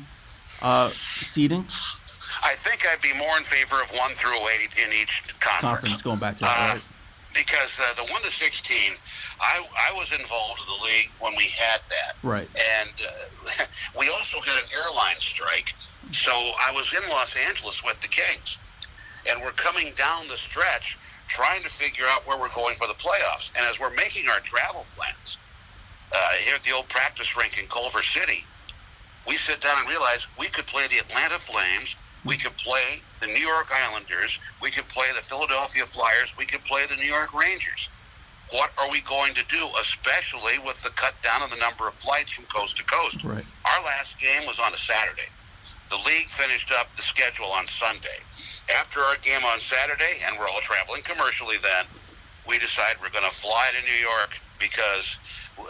uh, 0.61 0.91
seeding? 1.17 1.67
I 2.45 2.55
think 2.57 2.87
I'd 2.87 3.01
be 3.01 3.15
more 3.15 3.37
in 3.39 3.45
favor 3.45 3.77
of 3.83 3.91
one 3.97 4.11
through 4.13 4.37
eight 4.49 4.71
in 4.85 4.93
each 4.93 5.23
conference. 5.41 5.61
Conference 5.61 6.03
going 6.03 6.19
back 6.19 6.37
to 6.37 6.43
that, 6.45 6.71
Uh, 6.71 6.75
right? 6.75 6.83
because 7.35 7.71
uh, 7.81 7.95
the 7.95 8.13
one 8.13 8.21
to 8.23 8.31
sixteen, 8.31 8.93
I 9.43 9.67
I 9.91 9.93
was 9.95 10.13
involved 10.13 10.61
in 10.61 10.67
the 10.67 10.85
league 10.85 11.11
when 11.19 11.35
we 11.37 11.49
had 11.59 11.81
that, 11.91 12.17
Right. 12.23 12.49
and 12.81 12.91
uh, 13.61 13.65
we 13.99 14.09
also 14.09 14.41
had 14.41 14.57
an 14.59 14.69
airline 14.75 15.19
strike. 15.19 15.75
So 16.13 16.31
I 16.33 16.71
was 16.73 16.93
in 16.95 17.09
Los 17.11 17.35
Angeles 17.37 17.83
with 17.85 18.01
the 18.01 18.09
Kings, 18.09 18.59
and 19.29 19.43
we're 19.43 19.53
coming 19.53 19.93
down 19.97 20.29
the 20.29 20.37
stretch 20.37 20.99
trying 21.29 21.63
to 21.63 21.69
figure 21.69 22.05
out 22.09 22.27
where 22.27 22.39
we're 22.39 22.51
going 22.55 22.75
for 22.77 22.87
the 22.87 22.95
playoffs. 22.95 23.51
And 23.57 23.67
as 23.67 23.81
we're 23.81 23.95
making 23.95 24.29
our 24.29 24.41
travel 24.41 24.87
plans 24.97 25.39
uh, 26.15 26.31
here 26.41 26.55
at 26.55 26.63
the 26.63 26.73
old 26.73 26.89
practice 26.89 27.37
rink 27.37 27.59
in 27.59 27.67
Culver 27.69 28.03
City, 28.03 28.45
we 29.27 29.37
sit 29.37 29.61
down 29.61 29.79
and 29.79 29.89
realize 29.89 30.27
we 30.39 30.49
could 30.49 30.67
play 30.67 30.87
the 30.89 30.99
Atlanta 30.99 31.39
Flames, 31.39 31.97
we 32.25 32.37
could 32.37 32.57
play 32.59 33.03
the 33.21 33.29
New 33.29 33.47
York 33.47 33.71
Islanders, 33.73 34.39
we 34.61 34.71
could 34.71 34.89
play 34.89 35.07
the 35.17 35.23
Philadelphia 35.23 35.87
Flyers, 35.87 36.35
we 36.37 36.45
could 36.45 36.65
play 36.65 36.85
the 36.89 36.97
New 36.97 37.07
York 37.07 37.33
Rangers. 37.33 37.91
What 38.53 38.71
are 38.77 38.91
we 38.91 39.01
going 39.01 39.33
to 39.33 39.45
do, 39.49 39.65
especially 39.81 40.59
with 40.65 40.77
the 40.83 40.91
cut 40.91 41.15
down 41.23 41.41
on 41.41 41.49
the 41.49 41.57
number 41.57 41.89
of 41.89 41.95
flights 41.95 42.33
from 42.33 42.45
coast 42.53 42.77
to 42.77 42.85
coast? 42.85 43.25
Right. 43.25 43.49
Our 43.65 43.85
last 43.85 44.21
game 44.21 44.47
was 44.47 44.61
on 44.61 44.75
a 44.75 44.77
Saturday. 44.77 45.29
The 45.89 45.97
league 46.05 46.29
finished 46.29 46.71
up 46.71 46.95
the 46.95 47.01
schedule 47.01 47.47
on 47.47 47.67
Sunday. 47.67 48.21
After 48.79 49.01
our 49.01 49.17
game 49.23 49.43
on 49.45 49.59
Saturday, 49.61 50.21
and 50.27 50.39
we're 50.39 50.49
all 50.49 50.61
traveling 50.61 51.01
commercially 51.01 51.57
then, 51.63 51.87
we 52.47 52.59
decide 52.59 53.01
we're 53.01 53.15
going 53.15 53.25
to 53.25 53.35
fly 53.35 53.71
to 53.73 53.81
New 53.87 53.97
York 53.97 54.37
because 54.61 55.19
uh, 55.57 55.65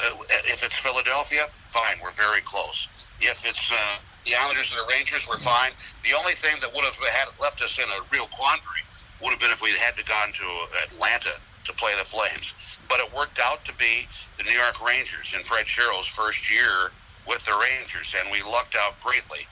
if 0.51 0.65
it's 0.65 0.75
Philadelphia, 0.75 1.47
fine, 1.69 2.03
we're 2.03 2.11
very 2.19 2.41
close. 2.41 2.89
If 3.21 3.47
it's 3.47 3.71
uh, 3.71 4.03
the 4.27 4.35
Islanders 4.35 4.75
and 4.75 4.83
the 4.83 4.91
Rangers, 4.91 5.29
we're 5.29 5.37
fine. 5.37 5.71
The 6.03 6.19
only 6.19 6.35
thing 6.35 6.59
that 6.61 6.75
would 6.75 6.85
have 6.85 6.97
had 6.97 7.29
left 7.39 7.63
us 7.63 7.79
in 7.79 7.85
a 7.85 8.03
real 8.11 8.27
quandary 8.33 8.83
would 9.23 9.31
have 9.31 9.39
been 9.39 9.53
if 9.53 9.63
we 9.63 9.71
had 9.79 9.95
to 9.95 10.05
gone 10.05 10.33
to 10.35 10.47
Atlanta 10.83 11.39
to 11.65 11.73
play 11.75 11.93
the 11.99 12.05
Flames. 12.05 12.55
But 12.89 13.01
it 13.01 13.13
worked 13.13 13.39
out 13.39 13.65
to 13.67 13.75
be 13.75 14.07
the 14.39 14.45
New 14.45 14.57
York 14.57 14.81
Rangers 14.87 15.35
in 15.37 15.43
Fred 15.45 15.67
Shero's 15.67 16.07
first 16.07 16.51
year 16.51 16.93
with 17.27 17.45
the 17.45 17.53
Rangers, 17.55 18.15
and 18.19 18.31
we 18.33 18.43
lucked 18.43 18.77
out 18.77 19.01
greatly. 19.01 19.47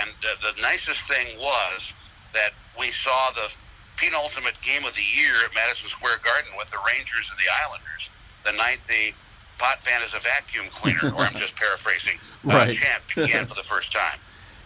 And 0.00 0.10
uh, 0.22 0.52
the 0.54 0.62
nicest 0.62 1.00
thing 1.08 1.36
was 1.38 1.94
that 2.34 2.50
we 2.78 2.90
saw 2.90 3.30
the 3.34 3.50
penultimate 3.96 4.60
game 4.60 4.84
of 4.84 4.94
the 4.94 5.02
year 5.02 5.34
at 5.44 5.54
Madison 5.54 5.88
Square 5.88 6.18
Garden 6.24 6.52
with 6.58 6.68
the 6.68 6.78
Rangers 6.86 7.30
and 7.30 7.38
the 7.38 7.50
Islanders 7.64 8.10
the 8.46 8.52
night 8.52 8.80
the 8.86 9.12
Potvin 9.58 10.02
is 10.04 10.14
a 10.14 10.20
vacuum 10.20 10.66
cleaner, 10.70 11.12
or 11.14 11.22
I'm 11.22 11.34
just 11.34 11.56
paraphrasing, 11.60 12.18
uh, 12.48 12.54
Right. 12.54 12.76
chant 12.76 13.02
began 13.14 13.46
for 13.46 13.54
the 13.54 13.62
first 13.62 13.92
time. 13.92 14.20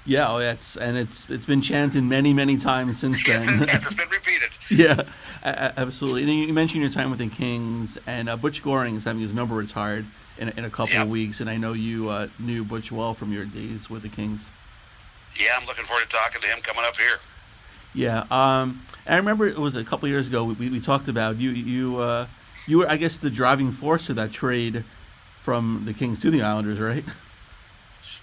Yeah, 0.06 0.30
oh, 0.32 0.38
that's 0.38 0.76
and 0.76 0.96
it's 0.96 1.28
it's 1.28 1.46
been 1.46 1.60
chanted 1.60 2.02
many 2.04 2.32
many 2.32 2.56
times 2.56 2.98
since 2.98 3.24
then. 3.26 3.62
It's 3.62 3.94
been 3.94 4.08
repeated. 4.08 4.50
yeah, 4.70 5.02
absolutely. 5.44 6.22
And 6.22 6.32
you 6.48 6.52
mentioned 6.54 6.82
your 6.82 6.90
time 6.90 7.10
with 7.10 7.18
the 7.18 7.28
Kings, 7.28 7.98
and 8.06 8.28
uh, 8.28 8.36
Butch 8.36 8.62
Goring 8.62 8.96
is 8.96 9.04
having 9.04 9.20
his 9.22 9.34
number 9.34 9.54
retired 9.54 10.06
in, 10.38 10.48
a- 10.48 10.52
in 10.56 10.64
a 10.64 10.70
couple 10.70 10.96
of 11.00 11.08
weeks, 11.08 11.40
and 11.40 11.50
I 11.50 11.56
know 11.56 11.72
you 11.74 12.08
uh, 12.08 12.28
knew 12.38 12.64
Butch 12.64 12.90
well 12.90 13.14
from 13.14 13.32
your 13.32 13.44
days 13.44 13.90
with 13.90 14.02
the 14.02 14.08
Kings. 14.08 14.50
Yeah, 15.38 15.50
I'm 15.60 15.66
looking 15.66 15.84
forward 15.84 16.08
to 16.08 16.16
talking 16.16 16.40
to 16.40 16.46
him 16.46 16.60
coming 16.62 16.84
up 16.84 16.96
here. 16.96 17.18
Yeah, 17.92 18.24
um, 18.30 18.82
I 19.06 19.16
remember 19.16 19.46
it 19.48 19.58
was 19.58 19.76
a 19.76 19.84
couple 19.84 20.08
years 20.08 20.28
ago. 20.28 20.44
We, 20.44 20.70
we 20.70 20.80
talked 20.80 21.08
about 21.08 21.36
you 21.38 21.50
you 21.50 21.98
uh, 21.98 22.26
you 22.66 22.78
were 22.78 22.88
I 22.90 22.96
guess 22.96 23.18
the 23.18 23.30
driving 23.30 23.70
force 23.72 24.08
of 24.08 24.16
that 24.16 24.30
trade 24.32 24.84
from 25.42 25.82
the 25.84 25.92
Kings 25.92 26.20
to 26.20 26.30
the 26.30 26.42
Islanders, 26.42 26.78
right? 26.80 27.04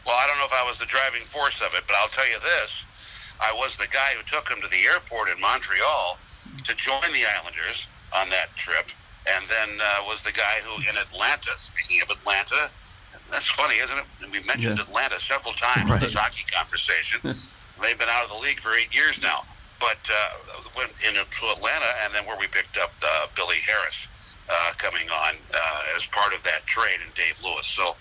Well, 0.07 0.15
I 0.15 0.25
don't 0.25 0.39
know 0.39 0.47
if 0.47 0.55
I 0.55 0.63
was 0.63 0.79
the 0.79 0.87
driving 0.87 1.27
force 1.27 1.59
of 1.59 1.75
it, 1.75 1.83
but 1.85 1.95
I'll 1.99 2.07
tell 2.07 2.27
you 2.31 2.39
this. 2.39 2.71
I 3.43 3.51
was 3.53 3.75
the 3.75 3.91
guy 3.91 4.15
who 4.15 4.23
took 4.23 4.47
him 4.49 4.63
to 4.63 4.69
the 4.71 4.87
airport 4.87 5.27
in 5.27 5.39
Montreal 5.39 6.17
to 6.63 6.71
join 6.75 7.03
the 7.11 7.27
Islanders 7.37 7.89
on 8.15 8.29
that 8.31 8.55
trip, 8.55 8.89
and 9.29 9.43
then 9.51 9.77
uh, 9.83 10.07
was 10.07 10.23
the 10.23 10.31
guy 10.31 10.63
who 10.63 10.79
in 10.89 10.95
Atlanta, 10.95 11.51
speaking 11.59 12.01
of 12.01 12.09
Atlanta, 12.09 12.71
that's 13.29 13.51
funny, 13.51 13.75
isn't 13.75 13.97
it? 13.97 14.05
We 14.31 14.41
mentioned 14.47 14.79
Yeah. 14.79 14.83
Atlanta 14.87 15.19
several 15.19 15.53
times 15.53 15.91
in 15.91 15.99
this 15.99 16.13
hockey 16.13 16.43
conversation. 16.55 17.19
They've 17.83 17.99
been 17.99 18.09
out 18.09 18.23
of 18.23 18.29
the 18.31 18.39
league 18.39 18.59
for 18.59 18.73
eight 18.73 18.95
years 18.95 19.21
now. 19.21 19.43
But 19.79 20.01
uh, 20.09 20.69
went 20.75 20.93
into 21.05 21.45
Atlanta, 21.53 21.85
and 22.03 22.13
then 22.15 22.25
where 22.25 22.37
we 22.39 22.47
picked 22.47 22.79
up 22.79 22.95
uh, 23.03 23.27
Billy 23.35 23.57
Harris 23.67 24.07
uh, 24.49 24.71
coming 24.79 25.07
on 25.09 25.35
uh, 25.53 25.95
as 25.95 26.03
part 26.07 26.33
of 26.33 26.41
that 26.43 26.65
trade, 26.65 26.97
and 27.05 27.13
Dave 27.13 27.37
Lewis. 27.43 27.67
So 27.67 27.93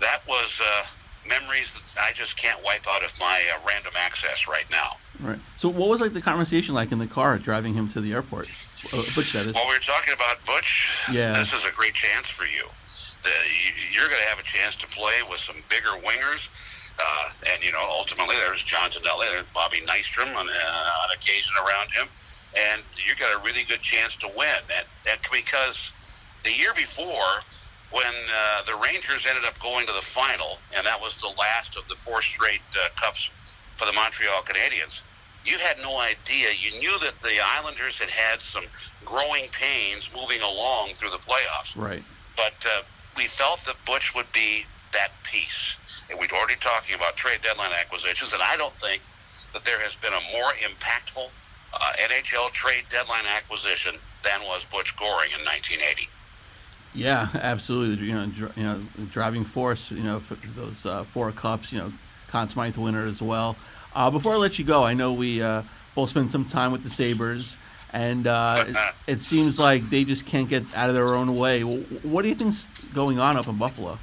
that 0.00 0.22
was 0.26 0.58
uh, 0.58 0.84
memories 1.28 1.72
that 1.94 2.02
I 2.02 2.12
just 2.12 2.36
can't 2.36 2.60
wipe 2.64 2.86
out 2.88 3.04
of 3.04 3.12
my 3.20 3.42
uh, 3.54 3.58
random 3.68 3.92
access 3.96 4.46
right 4.48 4.66
now. 4.70 4.88
Right. 5.20 5.38
So 5.56 5.68
what 5.68 5.88
was 5.88 6.00
like 6.00 6.12
the 6.12 6.20
conversation 6.22 6.74
like 6.74 6.92
in 6.92 6.98
the 6.98 7.06
car 7.06 7.38
driving 7.38 7.74
him 7.74 7.88
to 7.88 8.00
the 8.00 8.12
airport? 8.12 8.48
Uh, 8.92 9.02
Butch 9.14 9.32
that 9.32 9.46
is. 9.46 9.54
While 9.54 9.66
we 9.68 9.74
were 9.74 9.80
talking 9.80 10.14
about 10.14 10.44
Butch, 10.46 11.04
Yeah. 11.12 11.32
this 11.32 11.52
is 11.52 11.64
a 11.64 11.72
great 11.72 11.94
chance 11.94 12.26
for 12.26 12.44
you. 12.44 12.64
The, 13.22 13.30
you- 13.30 13.98
you're 14.00 14.08
going 14.08 14.22
to 14.22 14.28
have 14.28 14.38
a 14.38 14.44
chance 14.44 14.76
to 14.76 14.86
play 14.86 15.20
with 15.28 15.40
some 15.40 15.56
bigger 15.68 15.90
wingers. 16.06 16.48
Uh, 17.00 17.28
and, 17.52 17.62
you 17.62 17.70
know, 17.70 17.82
ultimately 17.82 18.34
there's 18.36 18.62
John 18.62 18.90
Tonelli, 18.90 19.26
there's 19.30 19.46
Bobby 19.54 19.80
Nystrom 19.86 20.34
on, 20.34 20.48
uh, 20.48 20.50
on 20.50 21.08
occasion 21.14 21.52
around 21.64 21.90
him. 21.92 22.08
And 22.58 22.82
you 23.06 23.14
got 23.14 23.34
a 23.38 23.42
really 23.44 23.62
good 23.64 23.82
chance 23.82 24.16
to 24.18 24.28
win. 24.36 24.58
And, 24.76 24.86
and 25.10 25.20
because 25.32 25.92
the 26.44 26.52
year 26.52 26.72
before, 26.74 27.30
when 27.90 28.04
uh, 28.04 28.62
the 28.66 28.76
Rangers 28.76 29.26
ended 29.26 29.44
up 29.44 29.58
going 29.60 29.86
to 29.86 29.92
the 29.92 30.02
final, 30.02 30.58
and 30.76 30.84
that 30.86 31.00
was 31.00 31.16
the 31.20 31.32
last 31.38 31.76
of 31.76 31.88
the 31.88 31.96
four 31.96 32.20
straight 32.20 32.60
uh, 32.76 32.88
cups 32.96 33.30
for 33.76 33.86
the 33.86 33.92
Montreal 33.92 34.42
Canadiens, 34.42 35.02
you 35.44 35.56
had 35.58 35.78
no 35.78 35.98
idea. 35.98 36.48
You 36.58 36.78
knew 36.78 36.98
that 36.98 37.18
the 37.20 37.38
Islanders 37.42 37.98
had 37.98 38.10
had 38.10 38.42
some 38.42 38.64
growing 39.04 39.48
pains 39.52 40.10
moving 40.14 40.42
along 40.42 40.94
through 40.94 41.10
the 41.10 41.18
playoffs. 41.18 41.76
Right. 41.76 42.04
but 42.36 42.64
uh, 42.66 42.82
we 43.16 43.24
felt 43.24 43.64
that 43.64 43.76
Butch 43.86 44.14
would 44.14 44.30
be 44.32 44.64
that 44.92 45.22
piece. 45.24 45.78
And 46.10 46.18
we'd 46.20 46.32
already 46.32 46.56
talking 46.56 46.94
about 46.96 47.16
trade 47.16 47.40
deadline 47.42 47.72
acquisitions, 47.78 48.32
and 48.32 48.42
I 48.42 48.56
don't 48.56 48.78
think 48.80 49.02
that 49.52 49.64
there 49.64 49.80
has 49.80 49.96
been 49.96 50.12
a 50.12 50.38
more 50.38 50.52
impactful 50.64 51.28
uh, 51.72 51.92
NHL 52.00 52.52
trade 52.52 52.84
deadline 52.88 53.26
acquisition 53.36 53.96
than 54.24 54.40
was 54.42 54.64
Butch 54.64 54.96
Goring 54.96 55.30
in 55.36 55.44
1980. 55.44 56.08
Yeah, 56.94 57.28
absolutely. 57.34 58.06
You 58.06 58.14
know, 58.14 58.26
dr- 58.26 58.52
you 58.56 58.64
know, 58.64 58.80
driving 59.12 59.44
force. 59.44 59.90
You 59.90 60.02
know, 60.02 60.20
for 60.20 60.36
those 60.56 60.84
uh, 60.86 61.04
four 61.04 61.30
cups. 61.32 61.72
You 61.72 61.78
know, 61.78 61.92
Conn 62.28 62.48
Smythe 62.48 62.76
winner 62.76 63.06
as 63.06 63.22
well. 63.22 63.56
Uh, 63.94 64.10
before 64.10 64.32
I 64.32 64.36
let 64.36 64.58
you 64.58 64.64
go, 64.64 64.84
I 64.84 64.94
know 64.94 65.12
we 65.12 65.42
uh, 65.42 65.62
both 65.94 66.10
spent 66.10 66.30
some 66.30 66.44
time 66.44 66.72
with 66.72 66.82
the 66.82 66.90
Sabres, 66.90 67.56
and 67.92 68.26
uh, 68.26 68.64
it, 68.66 68.76
it 69.14 69.20
seems 69.20 69.58
like 69.58 69.80
they 69.90 70.04
just 70.04 70.26
can't 70.26 70.48
get 70.48 70.62
out 70.76 70.88
of 70.88 70.94
their 70.94 71.14
own 71.14 71.34
way. 71.34 71.62
What 71.62 72.22
do 72.22 72.28
you 72.28 72.34
think's 72.34 72.66
going 72.94 73.18
on 73.18 73.36
up 73.36 73.48
in 73.48 73.58
Buffalo? 73.58 73.98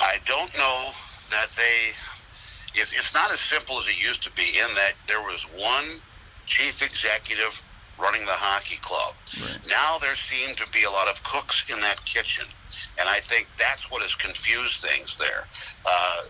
I 0.00 0.18
don't 0.24 0.56
know 0.56 0.90
that 1.30 1.48
they. 1.56 1.92
It's, 2.74 2.92
it's 2.92 3.12
not 3.12 3.30
as 3.30 3.40
simple 3.40 3.78
as 3.78 3.86
it 3.86 4.00
used 4.02 4.22
to 4.22 4.32
be. 4.32 4.42
In 4.42 4.74
that 4.74 4.92
there 5.06 5.20
was 5.20 5.42
one 5.56 5.84
chief 6.46 6.82
executive 6.82 7.62
running 8.02 8.26
the 8.26 8.34
hockey 8.34 8.78
club. 8.82 9.14
Right. 9.40 9.66
Now 9.68 9.98
there 9.98 10.14
seem 10.14 10.54
to 10.56 10.66
be 10.72 10.84
a 10.84 10.90
lot 10.90 11.08
of 11.08 11.22
cooks 11.22 11.70
in 11.70 11.80
that 11.80 12.04
kitchen, 12.04 12.46
and 12.98 13.08
I 13.08 13.20
think 13.20 13.48
that's 13.56 13.90
what 13.90 14.02
has 14.02 14.14
confused 14.14 14.82
things 14.82 15.16
there. 15.16 15.46
Uh, 15.86 16.20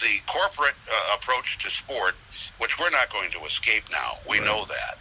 the 0.00 0.20
corporate 0.26 0.76
uh, 0.90 1.14
approach 1.14 1.58
to 1.58 1.70
sport, 1.70 2.14
which 2.58 2.78
we're 2.78 2.90
not 2.90 3.10
going 3.10 3.30
to 3.30 3.44
escape 3.44 3.84
now, 3.90 4.18
we 4.28 4.38
right. 4.38 4.46
know 4.46 4.64
that, 4.66 4.94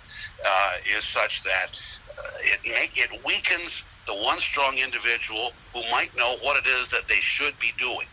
uh, 0.48 0.72
is 0.98 1.04
such 1.04 1.44
that 1.44 1.68
uh, 1.68 2.54
it 2.54 2.60
make, 2.66 2.98
it 2.98 3.10
weakens 3.26 3.86
the 4.08 4.16
one 4.16 4.38
strong 4.38 4.78
individual 4.78 5.52
who 5.74 5.82
might 5.92 6.12
know 6.16 6.36
what 6.44 6.58
it 6.58 6.68
is 6.68 6.88
that 6.90 7.08
they 7.08 7.20
should 7.20 7.58
be 7.60 7.72
doing, 7.78 8.08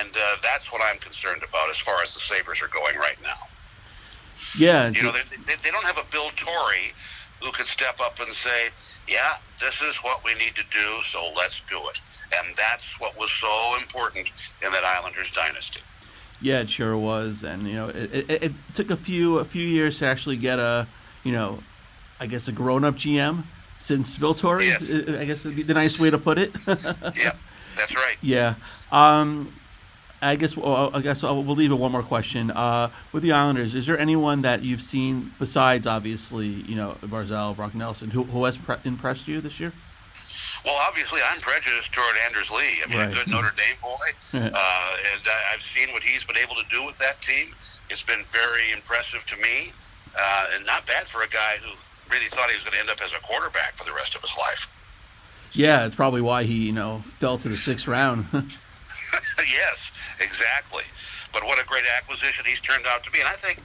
and 0.00 0.16
uh, 0.16 0.36
that's 0.42 0.72
what 0.72 0.82
I'm 0.84 0.98
concerned 0.98 1.42
about 1.48 1.70
as 1.70 1.78
far 1.78 2.02
as 2.02 2.12
the 2.14 2.20
Sabres 2.20 2.62
are 2.62 2.68
going 2.68 2.96
right 2.96 3.16
now. 3.22 3.40
Yeah, 4.56 4.90
you 4.90 5.02
know 5.02 5.12
they, 5.12 5.22
they, 5.46 5.54
they 5.62 5.70
don't 5.70 5.84
have 5.84 5.98
a 5.98 6.06
Bill 6.10 6.30
Torrey 6.36 6.92
who 7.44 7.52
can 7.52 7.66
step 7.66 8.00
up 8.00 8.18
and 8.20 8.32
say, 8.32 8.68
yeah, 9.06 9.34
this 9.60 9.82
is 9.82 9.96
what 9.96 10.24
we 10.24 10.32
need 10.34 10.54
to 10.54 10.64
do, 10.70 11.02
so 11.02 11.30
let's 11.36 11.62
do 11.68 11.76
it. 11.88 12.00
And 12.38 12.56
that's 12.56 12.98
what 12.98 13.16
was 13.18 13.30
so 13.30 13.76
important 13.80 14.28
in 14.64 14.72
that 14.72 14.82
Islanders 14.82 15.30
dynasty. 15.30 15.80
Yeah, 16.40 16.60
it 16.60 16.70
sure 16.70 16.96
was, 16.96 17.42
and 17.42 17.68
you 17.68 17.74
know, 17.74 17.88
it, 17.88 18.12
it, 18.12 18.42
it 18.44 18.52
took 18.74 18.90
a 18.90 18.96
few 18.96 19.38
a 19.38 19.44
few 19.44 19.66
years 19.66 19.98
to 19.98 20.06
actually 20.06 20.36
get 20.36 20.58
a, 20.58 20.88
you 21.22 21.32
know, 21.32 21.62
I 22.18 22.26
guess 22.26 22.48
a 22.48 22.52
grown 22.52 22.84
up 22.84 22.96
GM 22.96 23.44
since 23.78 24.18
Bill 24.18 24.34
Torrey. 24.34 24.66
Yes. 24.66 24.82
I 24.82 25.24
guess 25.24 25.44
would 25.44 25.56
be 25.56 25.62
the 25.62 25.74
nice 25.74 25.98
way 25.98 26.10
to 26.10 26.18
put 26.18 26.38
it. 26.38 26.54
yeah, 26.66 27.36
that's 27.76 27.94
right. 27.94 28.16
Yeah. 28.20 28.54
Um, 28.90 29.54
I 30.24 30.36
guess 30.36 30.56
well, 30.56 30.90
I 30.92 31.00
guess 31.00 31.22
we'll 31.22 31.44
leave 31.44 31.70
it 31.70 31.74
one 31.74 31.92
more 31.92 32.02
question. 32.02 32.50
Uh, 32.50 32.90
with 33.12 33.22
the 33.22 33.32
Islanders, 33.32 33.74
is 33.74 33.86
there 33.86 33.98
anyone 33.98 34.42
that 34.42 34.62
you've 34.62 34.82
seen 34.82 35.32
besides 35.38 35.86
obviously 35.86 36.48
you 36.48 36.76
know 36.76 36.96
Barzal, 37.02 37.54
Brock 37.54 37.74
Nelson, 37.74 38.10
who, 38.10 38.24
who 38.24 38.44
has 38.44 38.56
pre- 38.56 38.76
impressed 38.84 39.28
you 39.28 39.40
this 39.40 39.60
year? 39.60 39.72
Well, 40.64 40.80
obviously, 40.88 41.20
I'm 41.30 41.40
prejudiced 41.40 41.92
toward 41.92 42.16
Anders 42.24 42.50
Lee. 42.50 42.80
I 42.82 42.88
mean, 42.88 42.98
right. 42.98 43.12
a 43.12 43.14
good 43.14 43.28
Notre 43.28 43.52
Dame 43.54 43.76
boy, 43.82 43.96
uh, 44.32 44.96
and 45.12 45.20
I've 45.52 45.60
seen 45.60 45.92
what 45.92 46.02
he's 46.02 46.24
been 46.24 46.38
able 46.38 46.54
to 46.54 46.64
do 46.70 46.84
with 46.86 46.96
that 46.98 47.20
team. 47.20 47.54
It's 47.90 48.02
been 48.02 48.22
very 48.24 48.72
impressive 48.72 49.26
to 49.26 49.36
me, 49.36 49.72
uh, 50.18 50.46
and 50.54 50.64
not 50.64 50.86
bad 50.86 51.06
for 51.06 51.22
a 51.22 51.28
guy 51.28 51.56
who 51.62 51.70
really 52.10 52.26
thought 52.26 52.48
he 52.48 52.56
was 52.56 52.64
going 52.64 52.74
to 52.74 52.80
end 52.80 52.88
up 52.88 53.02
as 53.02 53.12
a 53.12 53.20
quarterback 53.20 53.76
for 53.76 53.84
the 53.84 53.92
rest 53.92 54.14
of 54.14 54.22
his 54.22 54.34
life. 54.38 54.70
Yeah, 55.52 55.86
it's 55.86 55.94
probably 55.94 56.20
why 56.20 56.44
he, 56.44 56.66
you 56.66 56.72
know, 56.72 57.02
fell 57.18 57.38
to 57.38 57.48
the 57.48 57.56
sixth 57.56 57.86
round. 57.86 58.26
yes, 58.32 59.76
exactly. 60.24 60.84
But 61.32 61.44
what 61.44 61.60
a 61.60 61.66
great 61.66 61.84
acquisition 61.98 62.44
he's 62.46 62.60
turned 62.60 62.86
out 62.88 63.04
to 63.04 63.10
be. 63.10 63.20
And 63.20 63.28
I 63.28 63.36
think 63.36 63.62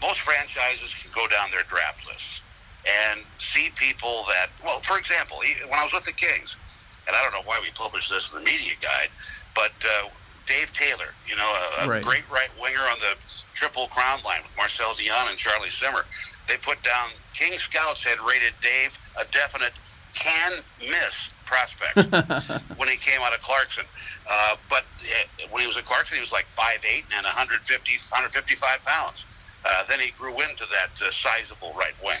most 0.00 0.20
franchises 0.20 0.94
can 0.94 1.10
go 1.14 1.26
down 1.28 1.50
their 1.50 1.64
draft 1.64 2.04
lists 2.06 2.42
and 2.84 3.24
see 3.38 3.70
people 3.76 4.24
that, 4.28 4.50
well, 4.64 4.80
for 4.80 4.98
example, 4.98 5.38
when 5.40 5.78
I 5.78 5.82
was 5.82 5.92
with 5.92 6.04
the 6.04 6.12
Kings, 6.12 6.58
and 7.06 7.16
I 7.16 7.22
don't 7.22 7.32
know 7.32 7.46
why 7.46 7.58
we 7.62 7.70
published 7.72 8.10
this 8.10 8.32
in 8.32 8.38
the 8.38 8.44
media 8.44 8.74
guide, 8.80 9.10
but 9.54 9.72
uh, 9.82 10.08
Dave 10.46 10.72
Taylor, 10.72 11.14
you 11.26 11.36
know, 11.36 11.46
a, 11.80 11.84
a 11.84 11.88
right. 11.88 12.02
great 12.02 12.28
right 12.30 12.50
winger 12.58 12.82
on 12.90 12.98
the 12.98 13.14
triple 13.54 13.86
crown 13.88 14.20
line 14.24 14.42
with 14.42 14.56
Marcel 14.56 14.94
Dionne 14.94 15.30
and 15.30 15.38
Charlie 15.38 15.70
Simmer. 15.70 16.04
They 16.48 16.56
put 16.58 16.82
down, 16.82 17.10
King 17.34 17.54
Scouts 17.58 18.04
had 18.04 18.18
rated 18.20 18.54
Dave 18.60 18.98
a 19.20 19.24
definite 19.30 19.74
can 20.14 20.52
miss 20.78 21.34
prospect 21.52 22.64
when 22.76 22.88
he 22.88 22.96
came 22.96 23.20
out 23.20 23.34
of 23.34 23.40
Clarkson. 23.40 23.84
Uh, 24.30 24.56
but 24.68 24.86
uh, 25.00 25.46
when 25.50 25.60
he 25.60 25.66
was 25.66 25.76
at 25.76 25.84
Clarkson, 25.84 26.16
he 26.16 26.20
was 26.20 26.32
like 26.32 26.48
5'8 26.48 27.04
and 27.14 27.24
150, 27.24 27.92
155 27.92 28.84
pounds. 28.84 29.56
Uh, 29.64 29.84
then 29.88 30.00
he 30.00 30.10
grew 30.12 30.32
into 30.40 30.64
that 30.70 31.06
uh, 31.06 31.10
sizable 31.10 31.74
right 31.74 31.94
wing. 32.02 32.20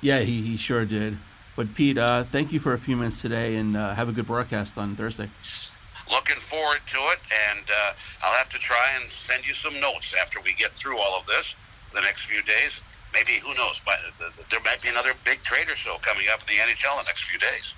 Yeah, 0.00 0.20
he, 0.20 0.42
he 0.42 0.56
sure 0.56 0.84
did. 0.84 1.18
But 1.56 1.74
Pete, 1.74 1.98
uh, 1.98 2.24
thank 2.24 2.52
you 2.52 2.58
for 2.58 2.72
a 2.72 2.78
few 2.78 2.96
minutes 2.96 3.20
today, 3.20 3.56
and 3.56 3.76
uh, 3.76 3.94
have 3.94 4.08
a 4.08 4.12
good 4.12 4.26
broadcast 4.26 4.76
on 4.76 4.96
Thursday. 4.96 5.30
Looking 6.10 6.36
forward 6.36 6.80
to 6.86 6.98
it, 6.98 7.20
and 7.54 7.64
I'll 8.22 8.36
have 8.36 8.48
to 8.50 8.58
try 8.58 8.98
and 9.00 9.10
send 9.12 9.46
you 9.46 9.54
some 9.54 9.78
notes 9.80 10.14
after 10.20 10.40
we 10.40 10.52
get 10.54 10.76
through 10.76 10.98
all 10.98 11.20
of 11.20 11.26
this 11.26 11.56
the 11.94 12.00
next 12.00 12.22
few 12.22 12.42
days 12.42 12.84
maybe 13.14 13.38
who 13.38 13.54
knows? 13.54 13.80
But 13.86 13.98
there 14.50 14.60
might 14.64 14.82
be 14.82 14.88
another 14.88 15.14
big 15.24 15.42
trade 15.44 15.70
or 15.70 15.76
so 15.76 15.96
coming 16.02 16.26
up 16.32 16.40
in 16.42 16.46
the 16.50 16.60
NHL 16.60 16.98
in 16.98 17.06
the 17.06 17.08
next 17.08 17.24
few 17.24 17.38
days. 17.38 17.76